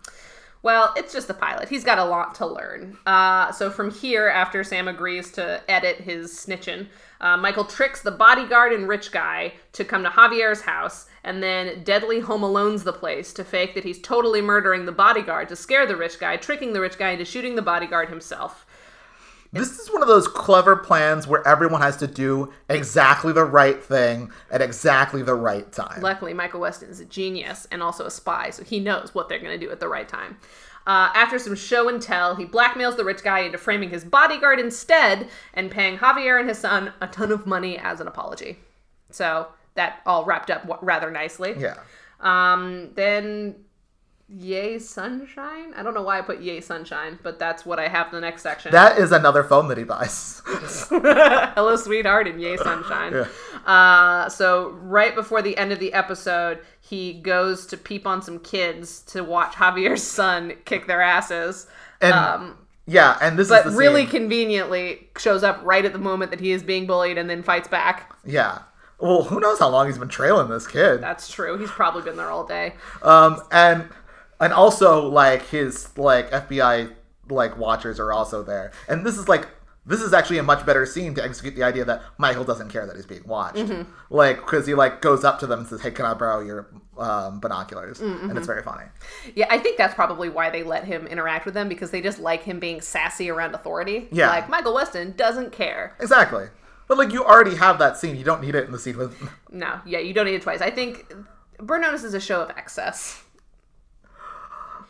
[0.64, 1.68] well, it's just the pilot.
[1.70, 2.98] He's got a lot to learn.
[3.06, 6.88] Uh, so from here, after Sam agrees to edit his snitching,
[7.24, 11.82] uh, Michael tricks the bodyguard and rich guy to come to Javier's house, and then
[11.86, 15.86] deadly home alones the place to fake that he's totally murdering the bodyguard to scare
[15.86, 18.63] the rich guy, tricking the rich guy into shooting the bodyguard himself.
[19.54, 23.82] This is one of those clever plans where everyone has to do exactly the right
[23.82, 26.02] thing at exactly the right time.
[26.02, 29.40] Luckily, Michael Weston is a genius and also a spy, so he knows what they're
[29.40, 30.38] going to do at the right time.
[30.86, 34.60] Uh, after some show and tell, he blackmails the rich guy into framing his bodyguard
[34.60, 38.58] instead and paying Javier and his son a ton of money as an apology.
[39.12, 41.56] So that all wrapped up w- rather nicely.
[41.58, 41.78] yeah.
[42.20, 43.56] Um, then,
[44.36, 45.74] yay sunshine.
[45.76, 48.22] I don't know why I put yay sunshine, but that's what I have in the
[48.22, 48.72] next section.
[48.72, 50.42] That is another phone that he buys.
[50.46, 53.26] Hello, sweetheart, and yay, sunshine.
[53.66, 58.40] uh, so, right before the end of the episode, he goes to peep on some
[58.40, 61.68] kids to watch Javier's son kick their asses.
[62.02, 66.40] And Um, yeah, and this but really conveniently shows up right at the moment that
[66.40, 68.14] he is being bullied and then fights back.
[68.26, 68.60] Yeah.
[69.00, 71.02] Well, who knows how long he's been trailing this kid.
[71.02, 71.58] That's true.
[71.58, 72.74] He's probably been there all day.
[73.02, 73.90] Um, and
[74.44, 76.94] and also like his like FBI
[77.30, 78.72] like watchers are also there.
[78.88, 79.48] And this is like
[79.86, 82.86] this is actually a much better scene to execute the idea that Michael doesn't care
[82.86, 83.58] that he's being watched.
[83.58, 83.90] Mm-hmm.
[84.10, 86.68] Like because he like goes up to them and says, "Hey, can I borrow your
[86.98, 88.30] um, binoculars?" Mm-hmm.
[88.30, 88.86] And it's very funny.
[89.36, 92.20] Yeah, I think that's probably why they let him interact with them because they just
[92.20, 94.08] like him being sassy around authority.
[94.12, 94.30] Yeah.
[94.30, 95.96] Like, Michael Weston doesn't care.
[96.00, 96.48] Exactly.
[96.88, 98.16] But like you already have that scene.
[98.16, 99.16] You don't need it in the scene with.
[99.52, 100.62] No, yeah, you don't need it twice.
[100.62, 101.14] I think
[101.60, 103.24] Burn Notice is a show of excess.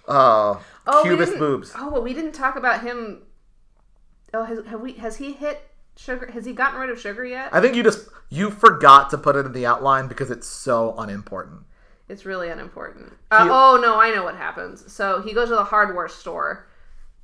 [0.07, 1.71] Uh, Oh, Cubist boobs.
[1.77, 3.21] Oh, well, we didn't talk about him.
[4.33, 4.93] Oh, has have we?
[4.93, 5.61] Has he hit
[5.95, 6.29] sugar?
[6.31, 7.49] Has he gotten rid of sugar yet?
[7.53, 10.93] I think you just you forgot to put it in the outline because it's so
[10.97, 11.61] unimportant.
[12.09, 13.13] It's really unimportant.
[13.31, 14.91] Uh, oh no, I know what happens.
[14.91, 16.67] So he goes to the hardware store.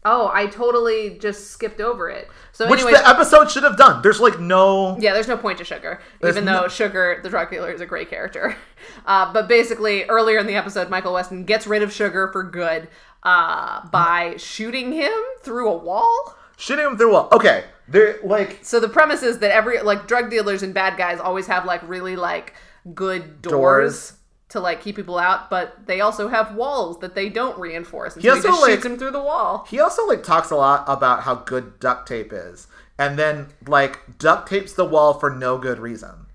[0.05, 2.29] Oh, I totally just skipped over it.
[2.53, 4.01] So, Which anyways, the episode should have done.
[4.01, 4.97] There's like no.
[4.97, 7.85] yeah, there's no point to Sugar, even no- though Sugar, the drug dealer, is a
[7.85, 8.55] great character.
[9.05, 12.87] Uh, but basically, earlier in the episode, Michael Weston gets rid of Sugar for good
[13.23, 16.35] uh, by shooting him through a wall.
[16.57, 17.29] Shooting him through a wall.
[17.33, 21.19] Okay, they're like So the premise is that every like drug dealers and bad guys
[21.19, 22.53] always have like really like
[22.93, 24.13] good doors, Doors.
[24.49, 28.15] To like keep people out, but they also have walls that they don't reinforce.
[28.15, 29.65] And He so he also, just like- shoots him through the wall.
[29.69, 34.17] he also like talks a lot about how good duct tape is, and then like
[34.17, 36.25] duct tapes the wall for no good reason.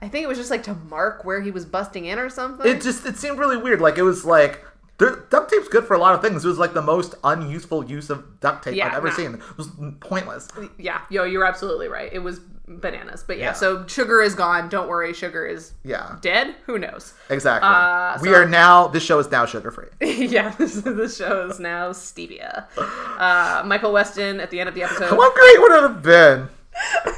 [0.00, 2.66] I think it was just like to mark where he was busting in or something.
[2.70, 3.80] It just it seemed really weird.
[3.80, 4.64] Like it was like
[4.98, 6.44] duct tape's good for a lot of things.
[6.44, 9.14] It was like the most unuseful use of duct tape Yeah, I've ever nah.
[9.14, 9.34] seen.
[9.34, 9.68] It was
[10.00, 10.48] pointless.
[10.78, 12.12] yeah, yo, you're absolutely right.
[12.12, 13.22] It was bananas.
[13.26, 13.52] But yeah, Yeah.
[13.54, 14.68] so sugar is gone.
[14.68, 16.54] Don't worry, sugar is Yeah, dead.
[16.66, 17.14] Who knows?
[17.30, 17.68] exactly.
[17.68, 18.88] Uh, we so- are now.
[18.88, 19.86] This show is now sugar free.
[20.00, 22.64] yeah, this, this show is now stevia.
[22.76, 25.10] Uh, Michael Weston at the end of the episode.
[25.10, 26.48] How great would it have been?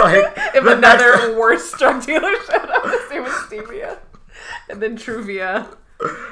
[0.00, 3.98] like, if another next- worst drug dealer showed up, his name was Stevia,
[4.70, 5.76] and then Truvia,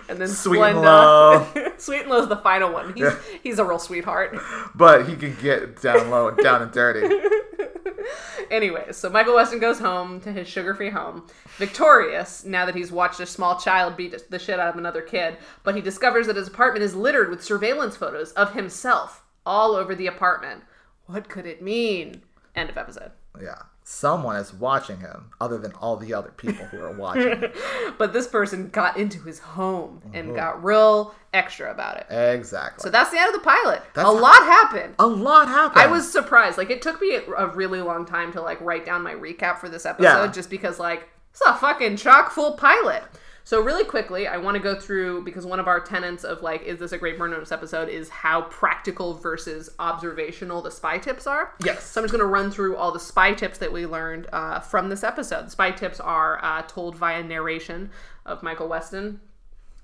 [0.08, 1.46] and then Sweet and low.
[1.78, 2.92] Sweet and Low's the final one.
[2.94, 3.16] He's Yeah.
[3.42, 4.36] he's a real sweetheart.
[4.74, 7.08] but he can get down low down and dirty.
[8.50, 13.20] Anyways, so Michael Weston goes home to his sugar-free home, victorious now that he's watched
[13.20, 15.38] a small child beat the shit out of another kid.
[15.62, 19.94] But he discovers that his apartment is littered with surveillance photos of himself all over
[19.94, 20.62] the apartment.
[21.06, 22.22] What could it mean?
[22.54, 23.12] End of episode.
[23.40, 27.44] Yeah, someone is watching him, other than all the other people who are watching.
[27.98, 30.36] But this person got into his home and mm-hmm.
[30.36, 32.06] got real extra about it.
[32.10, 32.82] exactly.
[32.82, 33.82] So that's the end of the pilot.
[33.94, 34.94] That's- a lot happened.
[34.98, 35.82] a lot happened.
[35.82, 36.56] I was surprised.
[36.58, 39.58] Like it took me a, a really long time to like write down my recap
[39.58, 40.32] for this episode, Yeah.
[40.32, 43.02] just because like it's a fucking chock full pilot.
[43.44, 46.62] So really quickly, I want to go through because one of our tenets of like,
[46.62, 47.88] is this a great burn notice episode?
[47.88, 51.52] Is how practical versus observational the spy tips are.
[51.64, 51.84] Yes.
[51.84, 54.60] So I'm just going to run through all the spy tips that we learned uh,
[54.60, 55.46] from this episode.
[55.46, 57.90] The spy tips are uh, told via narration
[58.24, 59.20] of Michael Weston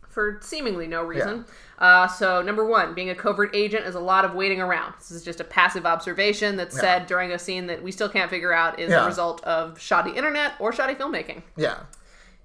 [0.09, 1.45] for seemingly no reason.
[1.79, 4.95] Uh, so, number one, being a covert agent is a lot of waiting around.
[4.99, 8.31] This is just a passive observation that's said during a scene that we still can't
[8.31, 9.03] figure out is Yeah.
[9.03, 11.43] a result of shoddy internet or shoddy filmmaking.
[11.57, 11.81] yeah.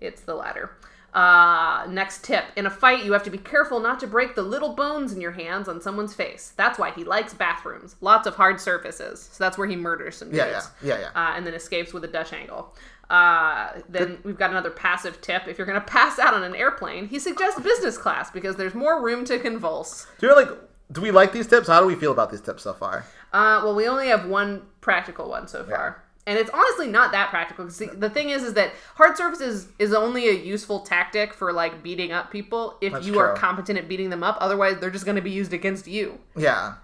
[0.02, 0.72] It's the latter.
[1.14, 2.46] Uh, next tip.
[2.56, 5.22] In a fight, you have to be careful not to break the little bones in
[5.22, 6.54] your hands on someone's face.
[6.58, 7.96] That's why he likes bathrooms.
[8.02, 9.30] Lots of hard surfaces.
[9.32, 10.38] So that's where he murders some dudes.
[10.38, 10.50] Yeah,
[10.82, 11.08] yeah, yeah, yeah.
[11.16, 12.74] Uh, and then escapes with a Dutch angle.
[13.12, 15.48] Uh, then we've got another passive tip.
[15.48, 18.74] If you're going to pass out on an airplane, he suggests business class because there's
[18.74, 20.08] more room to convulse.
[20.20, 20.50] Do you like?
[20.92, 21.68] Do we like these tips?
[21.68, 23.06] How do we feel about these tips so far?
[23.32, 26.04] Uh, well, we only have one practical one so far.
[26.26, 27.66] And it's honestly not that practical.
[27.66, 31.52] 'cause the, the thing is, is that hard surfaces is only a useful tactic for
[31.52, 34.38] like beating up people if That's you are competent at beating them up.
[34.40, 36.20] Otherwise, they're just going to be used against you.
[36.36, 36.76] Yeah,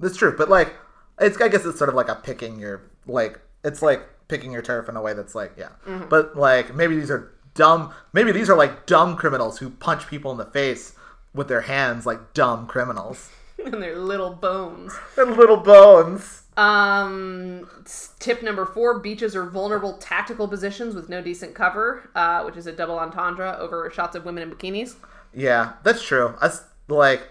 [0.00, 0.34] that's true.
[0.36, 0.74] But like,
[1.20, 4.62] it's I guess it's sort of like a picking your like it's like picking your
[4.62, 5.68] turf in a way that's like yeah.
[5.86, 6.08] Mm-hmm.
[6.08, 7.92] But like maybe these are dumb.
[8.12, 10.94] Maybe these are like dumb criminals who punch people in the face
[11.34, 13.30] with their hands like dumb criminals.
[13.64, 14.92] and their little bones.
[15.16, 16.41] and little bones.
[16.56, 17.68] Um,
[18.18, 22.66] tip number four: beaches are vulnerable tactical positions with no decent cover, uh, which is
[22.66, 24.96] a double entendre over shots of women in bikinis.
[25.34, 26.34] Yeah, that's true.
[26.40, 27.28] That's like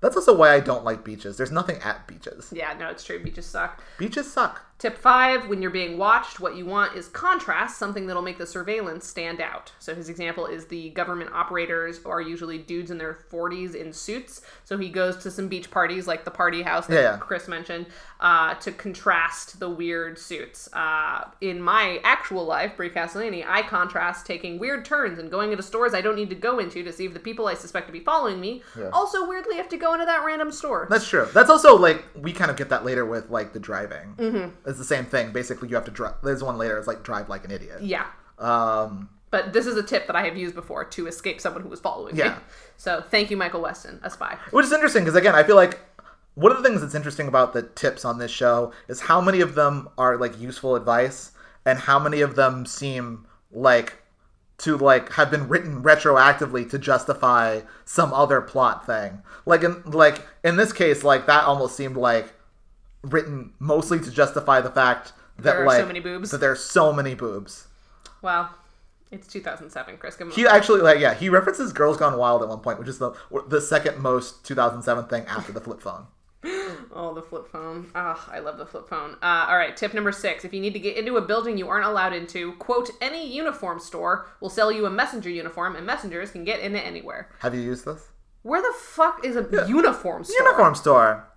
[0.00, 1.36] that's also why I don't like beaches.
[1.36, 2.52] There's nothing at beaches.
[2.54, 3.22] Yeah, no, it's true.
[3.22, 3.82] Beaches suck.
[3.98, 4.62] Beaches suck.
[4.78, 8.46] Tip five: when you're being watched, what you want is contrast, something that'll make the
[8.46, 9.72] surveillance stand out.
[9.78, 14.42] So his example is the government operators are usually dudes in their 40s in suits.
[14.64, 17.16] So he goes to some beach parties, like the party house that Yeah, yeah.
[17.16, 17.86] Chris mentioned,
[18.20, 20.68] uh, to contrast the weird suits.
[20.72, 25.62] Uh, in my actual life, Brie Castellini, I contrast taking weird turns and going into
[25.62, 27.92] stores I don't need to go into to see if the people I suspect to
[27.92, 28.62] be following me
[28.92, 30.86] also weirdly have to go into that random store.
[30.90, 31.28] That's true.
[31.32, 34.14] That's also like we kind of get that later with like the driving.
[34.16, 34.65] Mm-hmm.
[34.66, 35.32] It's the same thing.
[35.32, 36.14] Basically, you have to drive.
[36.22, 36.76] There's one later.
[36.78, 37.80] It's like drive like an idiot.
[37.82, 38.06] yeah.
[38.38, 41.68] Um, But this is a tip that I have used before to escape someone who
[41.68, 42.20] was following me.
[42.24, 42.38] Yeah.
[42.78, 44.36] So thank you, Michael Weston, a spy.
[44.50, 45.78] which is interesting because again, I feel like
[46.34, 49.40] one of the things that's interesting about the tips on this show is how many
[49.40, 51.32] of them are like useful advice
[51.64, 53.94] and how many of them seem like
[54.58, 59.22] to like have been written retroactively to justify some other plot thing.
[59.46, 62.34] Like in like in this case, like that almost seemed like
[63.10, 66.30] written mostly to justify the fact that There are like so many boobs.
[66.30, 67.68] that there are so many boobs.
[68.22, 68.50] Well,
[69.10, 70.18] it's 2007, Chris.
[70.20, 72.98] A- He actually like yeah he references Girls Gone Wild at one point, which is
[72.98, 73.12] the
[73.48, 76.06] the second most 2007 thing after the flip phone.
[76.98, 77.90] Oh, the flip phone.
[77.94, 79.16] Ah, I love the flip phone.
[79.22, 80.46] Uh, all right, tip number six.
[80.46, 83.80] If you need to get into a building you aren't allowed into, quote, any uniform
[83.80, 87.28] store will sell you a messenger uniform, and messengers can get in it anywhere.
[87.40, 88.08] Have you used this
[88.42, 90.36] Where the fuck is a uniform store?
[90.46, 91.28] uniform store?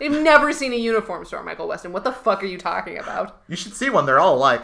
[0.00, 1.92] I've never seen a uniform store, Michael Weston.
[1.92, 3.42] What the fuck are you talking about?
[3.48, 4.06] You should see one.
[4.06, 4.62] They're all alike.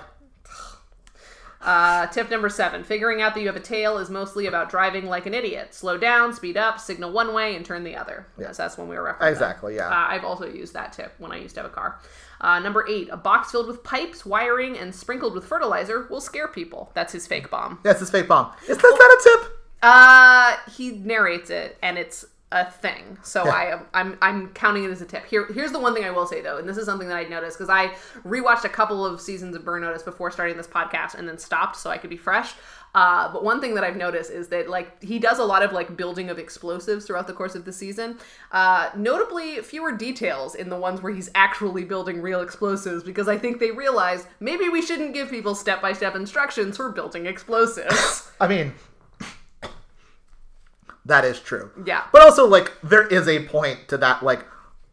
[1.61, 2.85] Uh, tip number seven.
[2.85, 5.73] Figuring out that you have a tail is mostly about driving like an idiot.
[5.73, 8.27] Slow down, speed up, signal one way, and turn the other.
[8.39, 9.31] Yes, that's when we were referencing.
[9.31, 9.89] Exactly, yeah.
[9.89, 12.01] Uh, I've also used that tip when I used to have a car.
[12.41, 13.09] Uh, number eight.
[13.11, 16.91] A box filled with pipes, wiring, and sprinkled with fertilizer will scare people.
[16.93, 17.79] That's his fake bomb.
[17.83, 18.53] That's his fake bomb.
[18.69, 19.59] Is that, that a tip?
[19.83, 23.19] Uh, he narrates it, and it's a thing.
[23.25, 25.27] So I am I'm I'm counting it as a tip.
[25.27, 27.25] Here here's the one thing I will say though, and this is something that I
[27.25, 27.89] noticed because I
[28.25, 31.75] rewatched a couple of seasons of Burn Notice before starting this podcast, and then stopped
[31.77, 32.55] so I could be fresh.
[32.95, 35.73] Uh, but one thing that I've noticed is that like he does a lot of
[35.73, 38.19] like building of explosives throughout the course of the season.
[38.53, 43.37] Uh, notably, fewer details in the ones where he's actually building real explosives because I
[43.37, 48.31] think they realize maybe we shouldn't give people step by step instructions for building explosives.
[48.41, 48.75] I mean,
[51.07, 51.71] that is true.
[51.85, 52.05] Yeah.
[52.13, 54.23] But also, like, there is a point to that.
[54.23, 54.45] Like,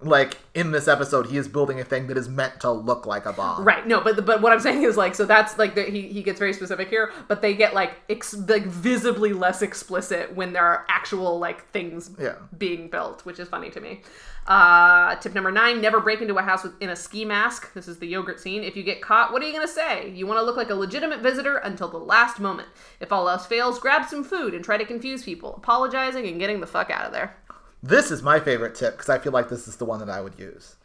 [0.03, 3.25] like in this episode, he is building a thing that is meant to look like
[3.27, 3.63] a bomb.
[3.63, 3.85] Right.
[3.85, 6.39] No, but but what I'm saying is like so that's like the, he he gets
[6.39, 10.85] very specific here, but they get like ex, like visibly less explicit when there are
[10.89, 12.35] actual like things Yeah.
[12.57, 14.01] being built, which is funny to me.
[14.47, 17.73] Uh, tip number nine: Never break into a house with, in a ski mask.
[17.73, 18.63] This is the yogurt scene.
[18.63, 20.09] If you get caught, what are you gonna say?
[20.09, 22.67] You want to look like a legitimate visitor until the last moment.
[22.99, 26.59] If all else fails, grab some food and try to confuse people, apologizing and getting
[26.59, 27.35] the fuck out of there.
[27.83, 30.21] This is my favorite tip because I feel like this is the one that I
[30.21, 30.75] would use.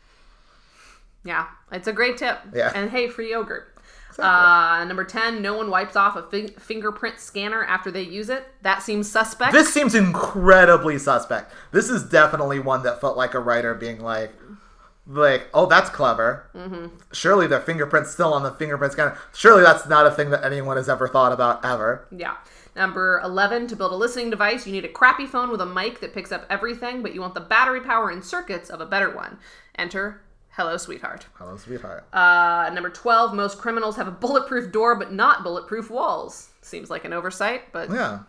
[1.24, 2.38] Yeah, it's a great tip.
[2.54, 2.72] Yeah.
[2.74, 3.75] And hey, free yogurt.
[4.18, 8.46] Uh, number 10, no one wipes off a fi- fingerprint scanner after they use it.
[8.62, 9.52] That seems suspect.
[9.52, 11.52] This seems incredibly suspect.
[11.72, 14.32] This is definitely one that felt like a writer being like,
[15.06, 16.50] like, oh, that's clever.
[16.54, 16.86] Mm-hmm.
[17.12, 19.16] Surely their fingerprint's still on the fingerprint scanner.
[19.34, 22.06] Surely that's not a thing that anyone has ever thought about ever.
[22.10, 22.36] yeah.
[22.74, 26.00] Number 11, to build a listening device, you need a crappy phone with a mic
[26.00, 29.08] that picks up everything, but you want the battery power and circuits of a better
[29.16, 29.38] one.
[29.76, 30.20] Enter
[30.56, 31.26] Hello, Sweetheart.
[31.34, 32.04] Hello, sweetheart.
[32.14, 36.48] Uh, number 12, most criminals have a bulletproof door, but not bulletproof walls.
[36.62, 38.20] Seems like an oversight, but yeah.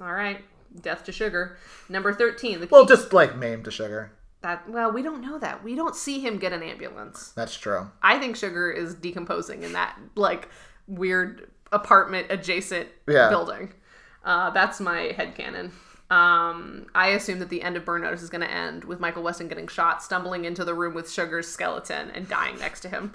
[0.00, 0.44] all right.
[0.80, 1.56] Death to sugar.
[1.88, 4.12] Number 13, the Well, just like maimed to sugar.
[4.42, 5.64] that well, we don't know that.
[5.64, 7.32] We don't see him get an ambulance.
[7.34, 7.90] That's true.
[8.00, 10.48] I think Sugar is decomposing in that like
[10.86, 13.28] weird apartment adjacent Yeah.
[13.28, 13.72] building.
[14.24, 15.72] Uh, that's my head headcanon.
[16.12, 19.22] Um, I assume that the end of Burn Notice is going to end with Michael
[19.22, 23.14] Weston getting shot, stumbling into the room with Sugar's skeleton, and dying next to him.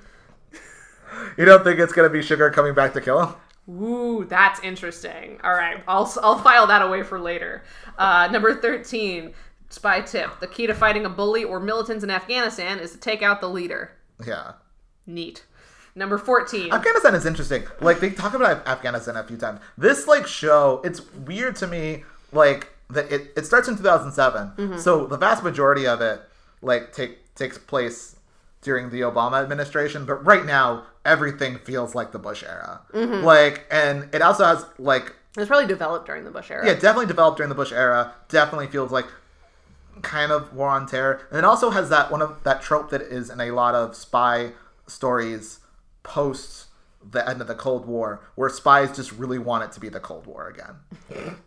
[1.37, 3.35] You don't think it's gonna be sugar coming back to kill him?
[3.81, 5.39] Ooh, that's interesting.
[5.43, 7.63] All right, I'll I'll file that away for later.
[7.97, 9.33] Uh, number thirteen,
[9.69, 13.21] spy tip: the key to fighting a bully or militants in Afghanistan is to take
[13.21, 13.91] out the leader.
[14.25, 14.53] Yeah.
[15.05, 15.45] Neat.
[15.95, 16.73] Number fourteen.
[16.73, 17.63] Afghanistan is interesting.
[17.79, 19.59] Like they talk about Afghanistan a few times.
[19.77, 22.03] This like show, it's weird to me.
[22.33, 24.77] Like that it, it starts in 2007, mm-hmm.
[24.77, 26.21] so the vast majority of it
[26.61, 28.15] like take takes place
[28.61, 30.05] during the Obama administration.
[30.05, 32.81] But right now, everything feels like the Bush era.
[32.93, 33.23] Mm-hmm.
[33.23, 36.65] Like, and it also has like It was probably developed during the Bush era.
[36.65, 38.13] yeah, definitely developed during the Bush era.
[38.29, 39.07] Definitely feels like
[40.01, 43.01] kind of war on terror, and it also has that one of that trope that
[43.01, 44.51] is in a lot of spy
[44.87, 45.59] stories
[46.03, 46.65] post
[47.11, 49.99] the end of the Cold War, where spies just really want it to be the
[49.99, 51.35] Cold War again.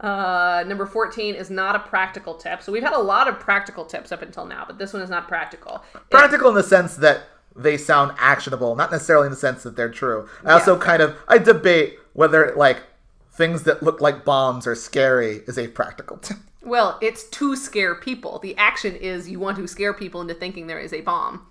[0.00, 2.60] Uh, number 14 is not a practical tip.
[2.62, 5.10] So we've had a lot of practical tips up until now, but this one is
[5.10, 5.82] not practical.
[5.94, 7.22] It- Practical in the sense that
[7.54, 10.28] they sound actionable, not necessarily in the sense that they're true.
[10.44, 12.82] I also kind of I debate whether like
[13.30, 16.38] things that look like bombs are scary is a practical tip.
[16.62, 18.38] well, it's to scare people.
[18.38, 21.46] The action is you want to scare people into thinking there is a bomb.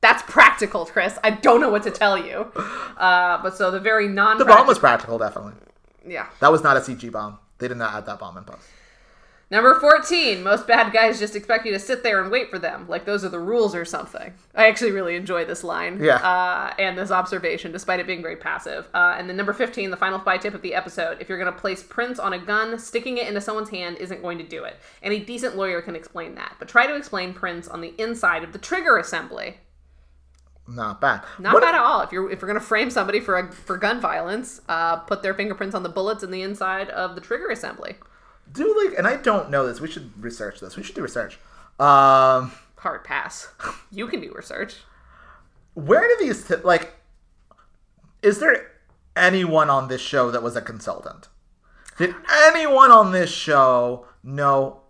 [0.00, 1.18] That's practical, Chris.
[1.24, 2.52] I don't know what to tell you.
[2.96, 5.54] Uh, but so the very non The bomb was practical, definitely.
[6.06, 6.28] Yeah.
[6.40, 7.38] That was not a CG bomb.
[7.58, 8.66] They did not add that bomb in post.
[9.50, 12.88] Number 14, most bad guys just expect you to sit there and wait for them,
[12.88, 14.32] like those are the rules or something.
[14.54, 16.02] I actually really enjoy this line.
[16.02, 16.16] Yeah.
[16.16, 18.88] Uh, and this observation, despite it being very passive.
[18.94, 21.52] Uh, and then number 15, the final spy tip of the episode if you're going
[21.52, 24.64] to place prints on a gun, sticking it into someone's hand isn't going to do
[24.64, 24.78] it.
[25.02, 26.56] Any decent lawyer can explain that.
[26.58, 29.58] But try to explain prints on the inside of the trigger assembly.
[30.66, 31.22] Not bad.
[31.38, 32.00] Not What- bad at all.
[32.00, 35.22] If you're if you're going to frame somebody for a, for gun violence, uh, put
[35.22, 37.96] their fingerprints on the bullets in the inside of the trigger assembly.
[38.52, 41.38] do like and i don't know this we should research this we should do research
[41.80, 43.48] um Hard pass.
[43.90, 44.76] You can do research.
[45.74, 46.94] where do these t- like?
[48.22, 48.70] Is there
[49.16, 51.28] anyone on this show that was a consultant?
[51.98, 52.14] Did
[52.46, 54.80] anyone on this show know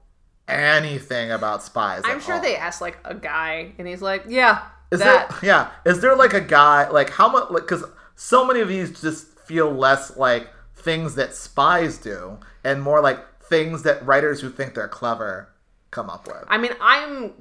[0.49, 2.03] anything about spies?
[2.05, 2.41] I'm sure all?
[2.43, 5.39] they asked like a guy, and he's like, "Yeah, Is that." there?
[5.43, 5.71] Yeah.
[5.85, 7.51] Is there like a guy like how much?
[7.51, 7.85] Like because
[8.17, 13.41] so many of these just feel less like things that spies do, and more like
[13.43, 15.49] things that writers who think they're clever
[15.95, 16.37] come up with.
[16.49, 17.33] I mean, I'm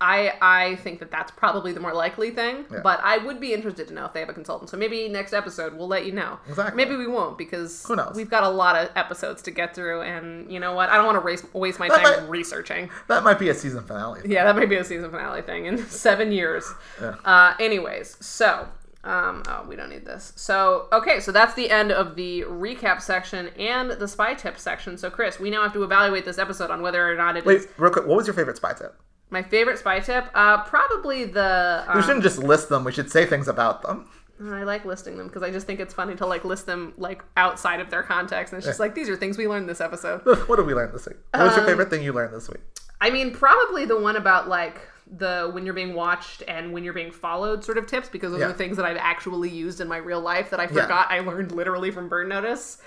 [0.00, 3.88] I I think that that's probably the more likely thing, but I would be interested
[3.88, 4.68] to know if they have a consultant.
[4.70, 6.38] So maybe next episode we'll let you know.
[6.48, 6.76] Exactly.
[6.76, 8.14] Maybe we won't because Who knows?
[8.14, 10.90] we've got a lot of episodes to get through, and you know what?
[10.90, 12.90] I don't want to waste waste my That time might- researching.
[13.08, 14.20] That might be a season finale.
[14.26, 16.64] Yeah, that might be a season finale thing in seven years.
[17.00, 18.68] Uh, anyways, so
[19.04, 20.32] um, oh, we don't need this.
[20.36, 24.96] So okay, so that's the end of the recap section and the spy tip section.
[24.96, 27.62] So Chris, we now have to evaluate this episode on whether or not it Wait,
[27.78, 28.06] real quick.
[28.06, 28.94] What was your favorite spy tip?
[29.30, 30.26] my favorite spy tip.
[30.34, 31.84] Uh, probably the.
[31.88, 32.84] We Um, shouldn't just list them.
[32.84, 34.08] We should say things about them.
[34.44, 37.22] I like listing them because I just think it's funny to like list them like
[37.36, 40.20] outside of their context, and it's just like these are things we learned this episode.
[40.48, 41.16] what did we learn this week?
[41.32, 42.60] What was Um, your favorite thing you learned this week?
[43.00, 44.80] I mean, probably the one about like
[45.14, 48.40] the when you're being watched and when you're being followed sort of tips because those
[48.40, 48.48] Yeah.
[48.48, 50.82] are things that I've actually used in my real life that I Yeah.
[50.82, 52.78] forgot I learned literally from Burn Notice.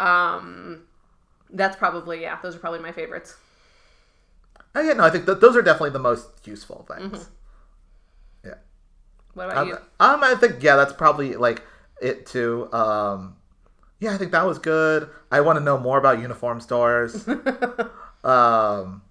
[0.00, 0.82] Um,
[1.50, 3.36] that's probably yeah, those are probably my favorites.
[4.74, 7.28] Oh, yeah, no, I think th- those are definitely the most useful things.
[8.44, 8.54] Yeah.
[9.34, 9.74] What about you?
[10.00, 11.62] Um, um, I think yeah, that's probably like
[12.00, 12.72] it too.
[12.72, 13.36] Um,
[14.00, 15.08] yeah, I think that was good.
[15.30, 17.28] I want to know more about uniform stores.
[18.24, 19.02] um,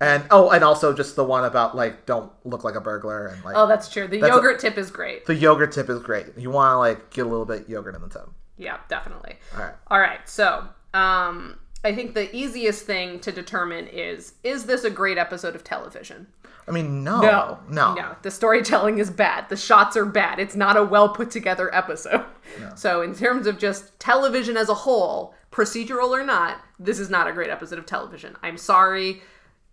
[0.00, 3.44] and oh, and also just the one about like don't look like a burglar and
[3.44, 4.06] like Oh, that's true.
[4.08, 5.26] The That's a- yogurt tip is great.
[5.26, 6.26] the yogurt tip is great.
[6.36, 8.30] You want to like get a little bit yogurt in the tub.
[8.56, 9.36] Yeah, definitely.
[9.56, 9.74] All right.
[9.88, 10.28] All right.
[10.28, 15.54] So, um, I think the easiest thing to determine is is this a great episode
[15.54, 16.26] of television?
[16.66, 18.16] I mean, no, No, no, no.
[18.20, 19.48] The storytelling is bad.
[19.48, 20.38] The shots are bad.
[20.38, 22.24] It's not a well put together episode.
[22.76, 27.28] So, in terms of just television as a whole, procedural or not, this is not
[27.28, 28.36] a great episode of television.
[28.42, 29.20] I'm sorry,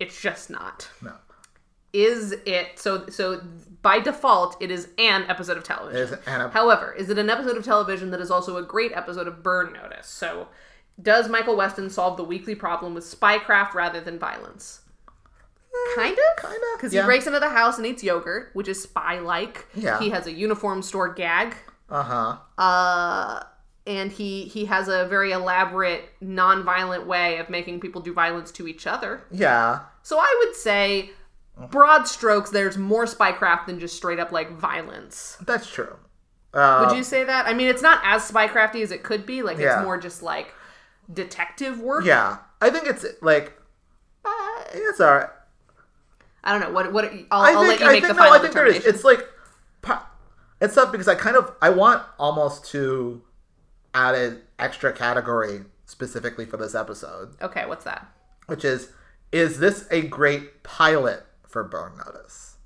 [0.00, 0.88] it's just not.
[1.02, 1.12] no.
[1.92, 3.06] Is it so?
[3.08, 3.40] So
[3.80, 6.00] by default, it is an episode of television.
[6.00, 8.62] It is an ep- However, is it an episode of television that is also a
[8.62, 10.06] great episode of Burn Notice?
[10.06, 10.48] So,
[11.00, 14.80] does Michael Weston solve the weekly problem with spycraft rather than violence?
[15.94, 17.02] Kind of, kinda, because yeah.
[17.02, 19.66] he breaks into the house and eats yogurt, which is spy-like.
[19.74, 19.98] Yeah.
[19.98, 21.54] He has a uniform store gag,
[21.88, 22.02] Uh
[22.58, 23.42] huh.
[23.86, 28.66] And he he has a very elaborate, non-violent way of making people do violence to
[28.66, 29.22] each other.
[29.30, 29.80] Yeah.
[30.02, 31.10] So I would say,
[31.70, 35.36] broad strokes, there's more spycraft than just straight up like violence.
[35.46, 35.96] That's true.
[36.54, 37.46] Uh, Would you say that?
[37.46, 39.42] I mean, it's not as spycrafty as it could be.
[39.42, 39.76] Like Yeah.
[39.78, 40.54] it's more just like
[41.12, 42.04] detective work.
[42.04, 43.52] yeah, I think it's like
[44.24, 45.28] uh, it's alright.
[46.42, 47.04] I don't know what what.
[47.30, 48.84] I'll, I I'll let you I make think the no, final I think there is.
[48.86, 49.26] It's like
[50.60, 53.20] it's tough because I kind of I want almost to
[53.96, 58.06] add an extra category specifically for this episode, okay, what's that?
[58.46, 58.90] which is
[59.32, 62.56] is this a great pilot for Burn Notice?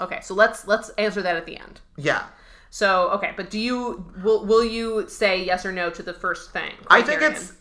[0.00, 1.80] Okay, so let's let's answer that at the end.
[1.96, 2.24] Yeah,
[2.70, 6.52] So okay, but do you will will you say yes or no to the first
[6.52, 6.72] thing?
[6.88, 7.52] I think it's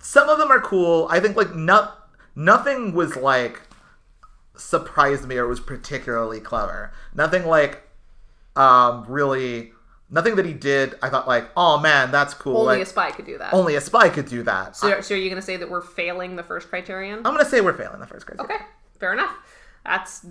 [0.00, 1.06] some of them are cool.
[1.10, 3.62] I think like not nothing was like
[4.56, 6.92] surprised me or was particularly clever.
[7.14, 7.82] Nothing like
[8.56, 9.72] um really
[10.10, 10.94] nothing that he did.
[11.02, 12.58] I thought like oh man that's cool.
[12.58, 13.52] only like, a spy could do that.
[13.52, 14.76] only a spy could do that.
[14.76, 17.18] so, so are you going to say that we're failing the first criterion?
[17.18, 18.64] I'm gonna say we're failing the first criterion Okay,
[18.98, 19.34] fair enough.
[19.86, 20.26] That's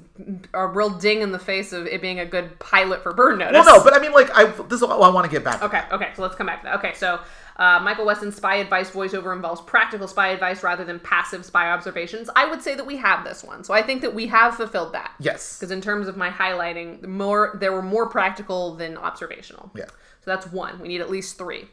[0.53, 3.65] a real ding in the face of it being a good pilot for Burn Notice.
[3.65, 5.59] Well, no, but I mean, like, I this is what I want to get back.
[5.59, 5.65] To.
[5.65, 6.75] Okay, okay, so let's come back to that.
[6.79, 7.21] Okay, so
[7.57, 12.29] uh, Michael Weston's spy advice voiceover involves practical spy advice rather than passive spy observations.
[12.35, 14.93] I would say that we have this one, so I think that we have fulfilled
[14.93, 15.13] that.
[15.19, 15.57] Yes.
[15.57, 19.71] Because in terms of my highlighting, more there were more practical than observational.
[19.75, 19.85] Yeah.
[19.85, 20.79] So that's one.
[20.79, 21.69] We need at least three.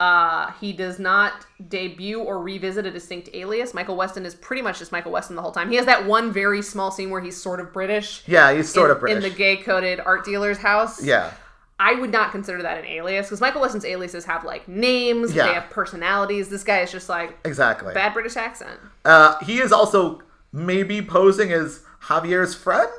[0.00, 3.72] Uh, he does not debut or revisit a distinct alias.
[3.72, 5.70] Michael Weston is pretty much just Michael Weston the whole time.
[5.70, 8.22] He has that one very small scene where he's sort of British.
[8.26, 9.24] Yeah, he's sort in, of British.
[9.24, 11.02] in the gay coded art dealer's house.
[11.02, 11.32] yeah.
[11.78, 15.46] I would not consider that an alias because Michael Weston's aliases have like names, Yeah.
[15.46, 16.48] they have personalities.
[16.48, 17.92] This guy is just like Exactly.
[17.94, 18.78] bad British accent.
[19.04, 20.22] Uh, he is also
[20.52, 22.90] maybe posing as Javier's friend.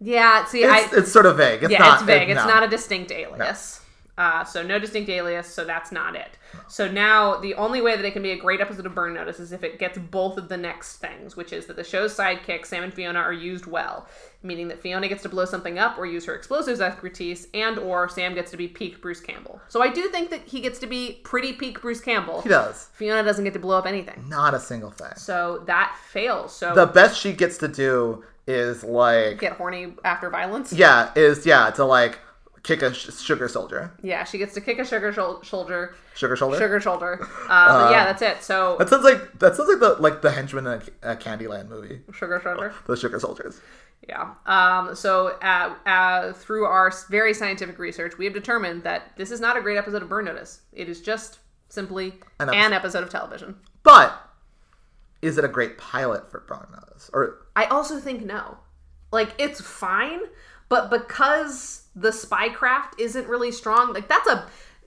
[0.00, 1.64] Yeah, see, It's, I it's sort of vague.
[1.64, 2.30] It's yeah, not it's vague.
[2.30, 2.46] It's no.
[2.46, 3.80] not a distinct alias.
[4.18, 5.46] Uh, so no distinct alias.
[5.46, 6.36] So that's not it.
[6.66, 9.38] So now the only way that it can be a great episode of Burn Notice
[9.38, 12.66] is if it gets both of the next things, which is that the show's sidekicks
[12.66, 14.08] Sam and Fiona are used well,
[14.42, 18.08] meaning that Fiona gets to blow something up or use her explosives expertise, and or
[18.08, 19.60] Sam gets to be peak Bruce Campbell.
[19.68, 22.42] So I do think that he gets to be pretty peak Bruce Campbell.
[22.42, 22.88] He does.
[22.94, 24.24] Fiona doesn't get to blow up anything.
[24.28, 25.12] Not a single thing.
[25.16, 26.52] So that fails.
[26.52, 30.72] So The best she gets to do is like Get horny after violence.
[30.72, 32.18] yeah is yeah to like
[32.62, 36.36] kick a sh- sugar soldier Yeah, she gets to kick a sugar shol- shoulder, sugar
[36.36, 36.58] shoulder.
[36.58, 37.18] sugar shoulder.
[37.22, 37.28] Uh,
[37.86, 38.42] but yeah, that's it.
[38.42, 41.68] So That sounds like that sounds like the like the henchman in a, a Candyland
[41.68, 42.00] movie.
[42.12, 42.74] sugar shoulder.
[42.86, 43.60] The sugar soldiers.
[44.08, 44.34] Yeah.
[44.46, 49.40] Um, so, uh, uh, through our very scientific research, we have determined that this is
[49.40, 50.60] not a great episode of Burn Notice.
[50.72, 52.74] It is just simply An an episode.
[52.74, 53.56] episode, of television.
[53.82, 54.18] But
[55.20, 57.10] is it a great pilot for Burn Notice?
[57.12, 58.58] Or I also think no.
[59.10, 60.20] Like, it's fine,
[60.68, 64.46] but because the spycraft isn't really strong, like, that's a.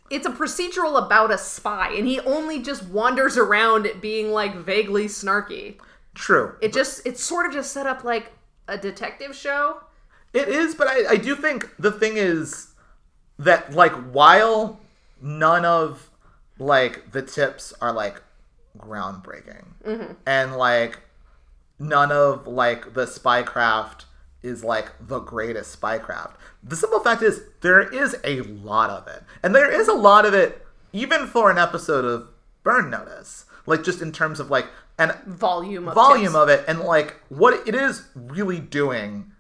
[0.09, 5.05] It's a procedural about a spy, and he only just wanders around being like vaguely
[5.05, 5.79] snarky.
[6.15, 6.55] true.
[6.59, 8.34] It just, it's sort of just set up like
[8.67, 9.79] a detective show.
[10.34, 12.73] It is, but I, I do think the thing is
[13.39, 14.79] that like while
[15.21, 16.09] none of
[16.57, 18.21] like the tips are like
[18.77, 20.13] groundbreaking mm-hmm.
[20.25, 20.99] and like
[21.79, 24.05] none of like the spycraft
[24.43, 26.33] is like the greatest spycraft
[26.63, 29.23] the simple fact is there is a lot of it.
[29.43, 32.27] And there is a lot of it even for an episode of
[32.63, 33.45] burn notice.
[33.65, 34.67] Like just in terms of like
[34.99, 36.35] and Volume of volume tips.
[36.35, 36.65] of it.
[36.67, 39.31] And like what it is really doing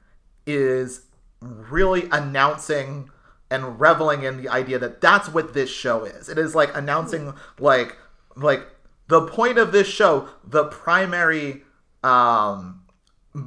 [0.47, 1.05] is
[1.39, 3.09] really announcing
[3.49, 6.29] and reveling in the idea that that's what this show is.
[6.29, 7.97] It is like announcing like
[8.35, 8.65] like
[9.07, 11.63] the point of this show the primary
[12.03, 12.80] um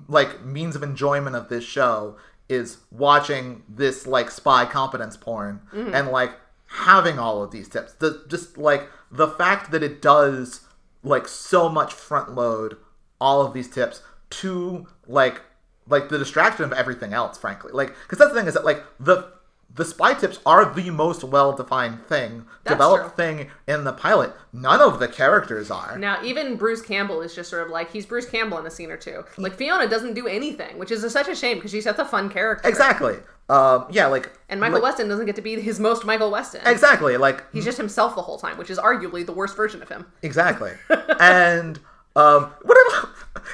[0.08, 2.16] like means of enjoyment of this show
[2.48, 5.94] is watching this like spy competence porn mm-hmm.
[5.94, 6.32] and like
[6.66, 7.92] having all of these tips.
[7.94, 10.62] The just like the fact that it does
[11.02, 12.76] like so much front load
[13.20, 15.40] all of these tips to like
[15.86, 17.72] like the distraction of everything else frankly.
[17.72, 19.32] Like because that's the thing is that like the
[19.72, 23.24] the spy tips are the most well-defined thing That's developed true.
[23.24, 27.50] thing in the pilot none of the characters are Now, even Bruce Campbell is just
[27.50, 29.24] sort of like he's Bruce Campbell in a scene or two.
[29.36, 32.28] Like Fiona doesn't do anything, which is such a shame because she's such a fun
[32.30, 32.68] character.
[32.68, 33.16] exactly
[33.50, 36.62] um yeah like And Michael Weston doesn't get to be his most Michael Weston.
[36.64, 39.88] exactly like He's just himself the whole time, which is arguably the worst version of
[39.88, 40.06] him.
[40.22, 40.72] Exactly.
[41.20, 41.78] and
[42.16, 42.78] um what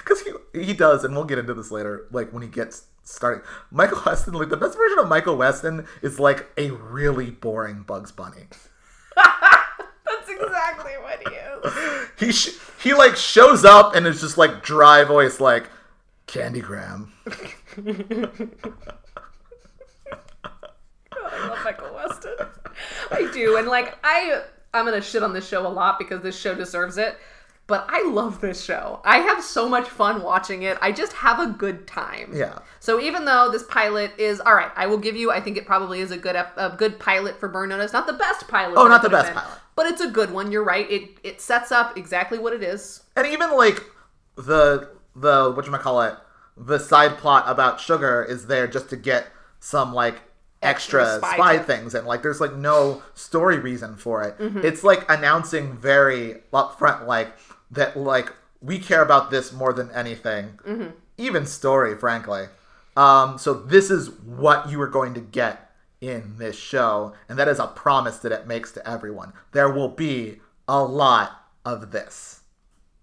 [0.04, 0.32] because he
[0.66, 3.44] he does, and we'll get into this later, like when he gets starting.
[3.70, 8.12] Michael Weston, like the best version of Michael Weston is like a really boring Bugs
[8.12, 8.46] Bunny.
[9.16, 12.08] That's exactly what he is.
[12.18, 15.68] He sh- he like shows up and is just like dry voice like
[16.26, 17.08] Candygram.
[21.12, 22.34] Oh, I love Michael Weston.
[23.10, 24.42] I do, and like I,
[24.72, 27.18] I'm gonna shit on this show a lot because this show deserves it.
[27.70, 29.00] But I love this show.
[29.04, 30.76] I have so much fun watching it.
[30.82, 32.32] I just have a good time.
[32.34, 32.58] Yeah.
[32.80, 35.30] So even though this pilot is all right, I will give you.
[35.30, 37.92] I think it probably is a good a good pilot for Burn Notice.
[37.92, 38.76] Not the best pilot.
[38.76, 39.58] Oh, not the best been, pilot.
[39.76, 40.50] but it's a good one.
[40.50, 40.90] You're right.
[40.90, 43.04] It it sets up exactly what it is.
[43.14, 43.84] And even like
[44.34, 46.14] the the what you call it,
[46.56, 49.28] the side plot about sugar is there just to get
[49.60, 50.22] some like
[50.62, 54.38] extra, Extra spy spy, things and like there's like no story reason for it.
[54.38, 54.64] Mm-hmm.
[54.64, 57.32] It's like announcing very upfront like
[57.70, 60.58] that like we care about this more than anything.
[60.66, 60.90] Mm-hmm.
[61.18, 62.46] Even story, frankly.
[62.96, 67.48] Um, so this is what you are going to get in this show, and that
[67.48, 69.32] is a promise that it makes to everyone.
[69.52, 72.40] There will be a lot of this.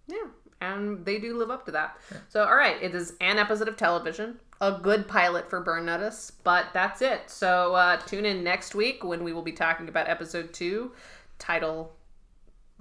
[0.07, 0.25] Yeah,
[0.61, 1.97] and they do live up to that.
[2.29, 6.31] So, all right, it is an episode of television, a good pilot for Burn Notice,
[6.43, 7.29] but that's it.
[7.29, 10.91] So, uh, tune in next week when we will be talking about episode two,
[11.37, 11.95] title.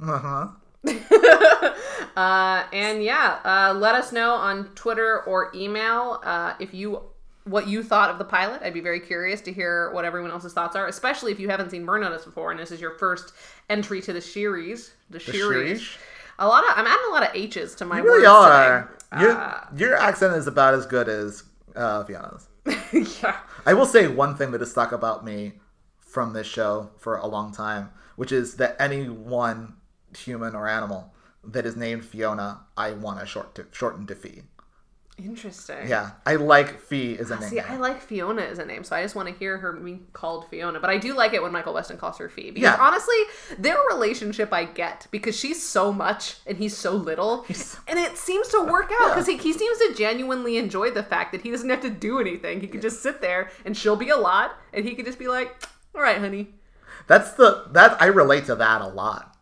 [0.03, 0.49] Uh-huh.
[2.17, 7.03] Uh, and yeah, uh, let us know on Twitter or email uh, if you
[7.45, 8.63] what you thought of the pilot.
[8.63, 11.71] I'd be very curious to hear what everyone else's thoughts are, especially if you haven't
[11.71, 13.35] seen Burn Notice before and this is your first
[13.69, 14.93] entry to the series.
[15.11, 15.81] The, series.
[15.81, 15.89] series.
[16.39, 18.91] A lot of I'm adding a lot of H's to my You really are.
[19.21, 21.45] Your, Uh, your accent is about as good as
[21.77, 22.49] uh, Fiona's.
[23.23, 23.37] yeah.
[23.67, 25.53] I will say one thing that has stuck about me
[26.01, 29.75] from this show for a long time, which is that any one
[30.17, 31.13] human or animal
[31.45, 34.43] that is named Fiona, I want to short to, shorten to Fee.
[35.19, 35.89] Interesting.
[35.89, 37.49] Yeah, I like Fee as a ah, name.
[37.49, 40.07] See, I like Fiona as a name, so I just want to hear her being
[40.13, 40.79] called Fiona.
[40.79, 42.51] But I do like it when Michael Weston calls her Fee.
[42.51, 42.77] Because Yeah.
[42.79, 43.17] honestly,
[43.59, 47.47] their relationship I get because she's so much and he's so little.
[47.89, 51.33] and it seems to work out because he, he seems to genuinely enjoy the fact
[51.33, 52.61] that he doesn't have to do anything.
[52.61, 55.29] He can just sit there and she'll be a lot and he can just be
[55.29, 55.63] like,
[55.95, 56.49] all right, honey.
[57.07, 59.36] That's the that I relate to that a lot.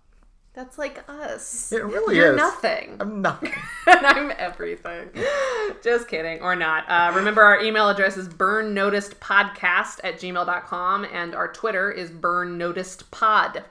[0.55, 1.73] That's like us.
[1.73, 2.37] It really You're is.
[2.37, 2.97] nothing.
[3.01, 3.53] I'm nothing.
[3.89, 5.11] and I'm everything.
[5.83, 6.89] Just kidding, or not.
[6.89, 13.65] Uh, remember, our email address is burnnoticedpodcast at gmail.com, and our Twitter is burnnoticedpod.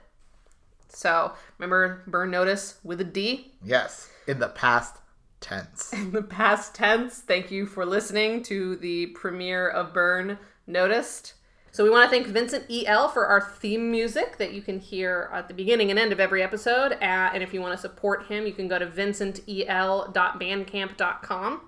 [0.89, 3.53] So remember, burn notice with a D.
[3.63, 4.97] yes, in the past
[5.39, 5.93] tense.
[5.93, 11.33] In the past tense, thank you for listening to the premiere of Burn Noticed.
[11.73, 13.09] So we want to thank Vincent E.L.
[13.09, 16.43] for our theme music that you can hear at the beginning and end of every
[16.43, 16.91] episode.
[16.93, 21.61] Uh, and if you want to support him, you can go to vincentel.bandcamp.com.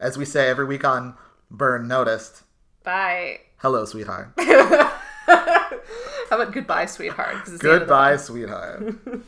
[0.00, 1.14] As we say every week on
[1.48, 2.42] Burn Noticed,
[2.82, 3.38] Bye.
[3.58, 4.32] hello, sweetheart.
[4.38, 4.90] How
[6.32, 7.44] about goodbye, sweetheart?
[7.44, 8.96] 'Cause it's the end of the Goodbye, sweetheart.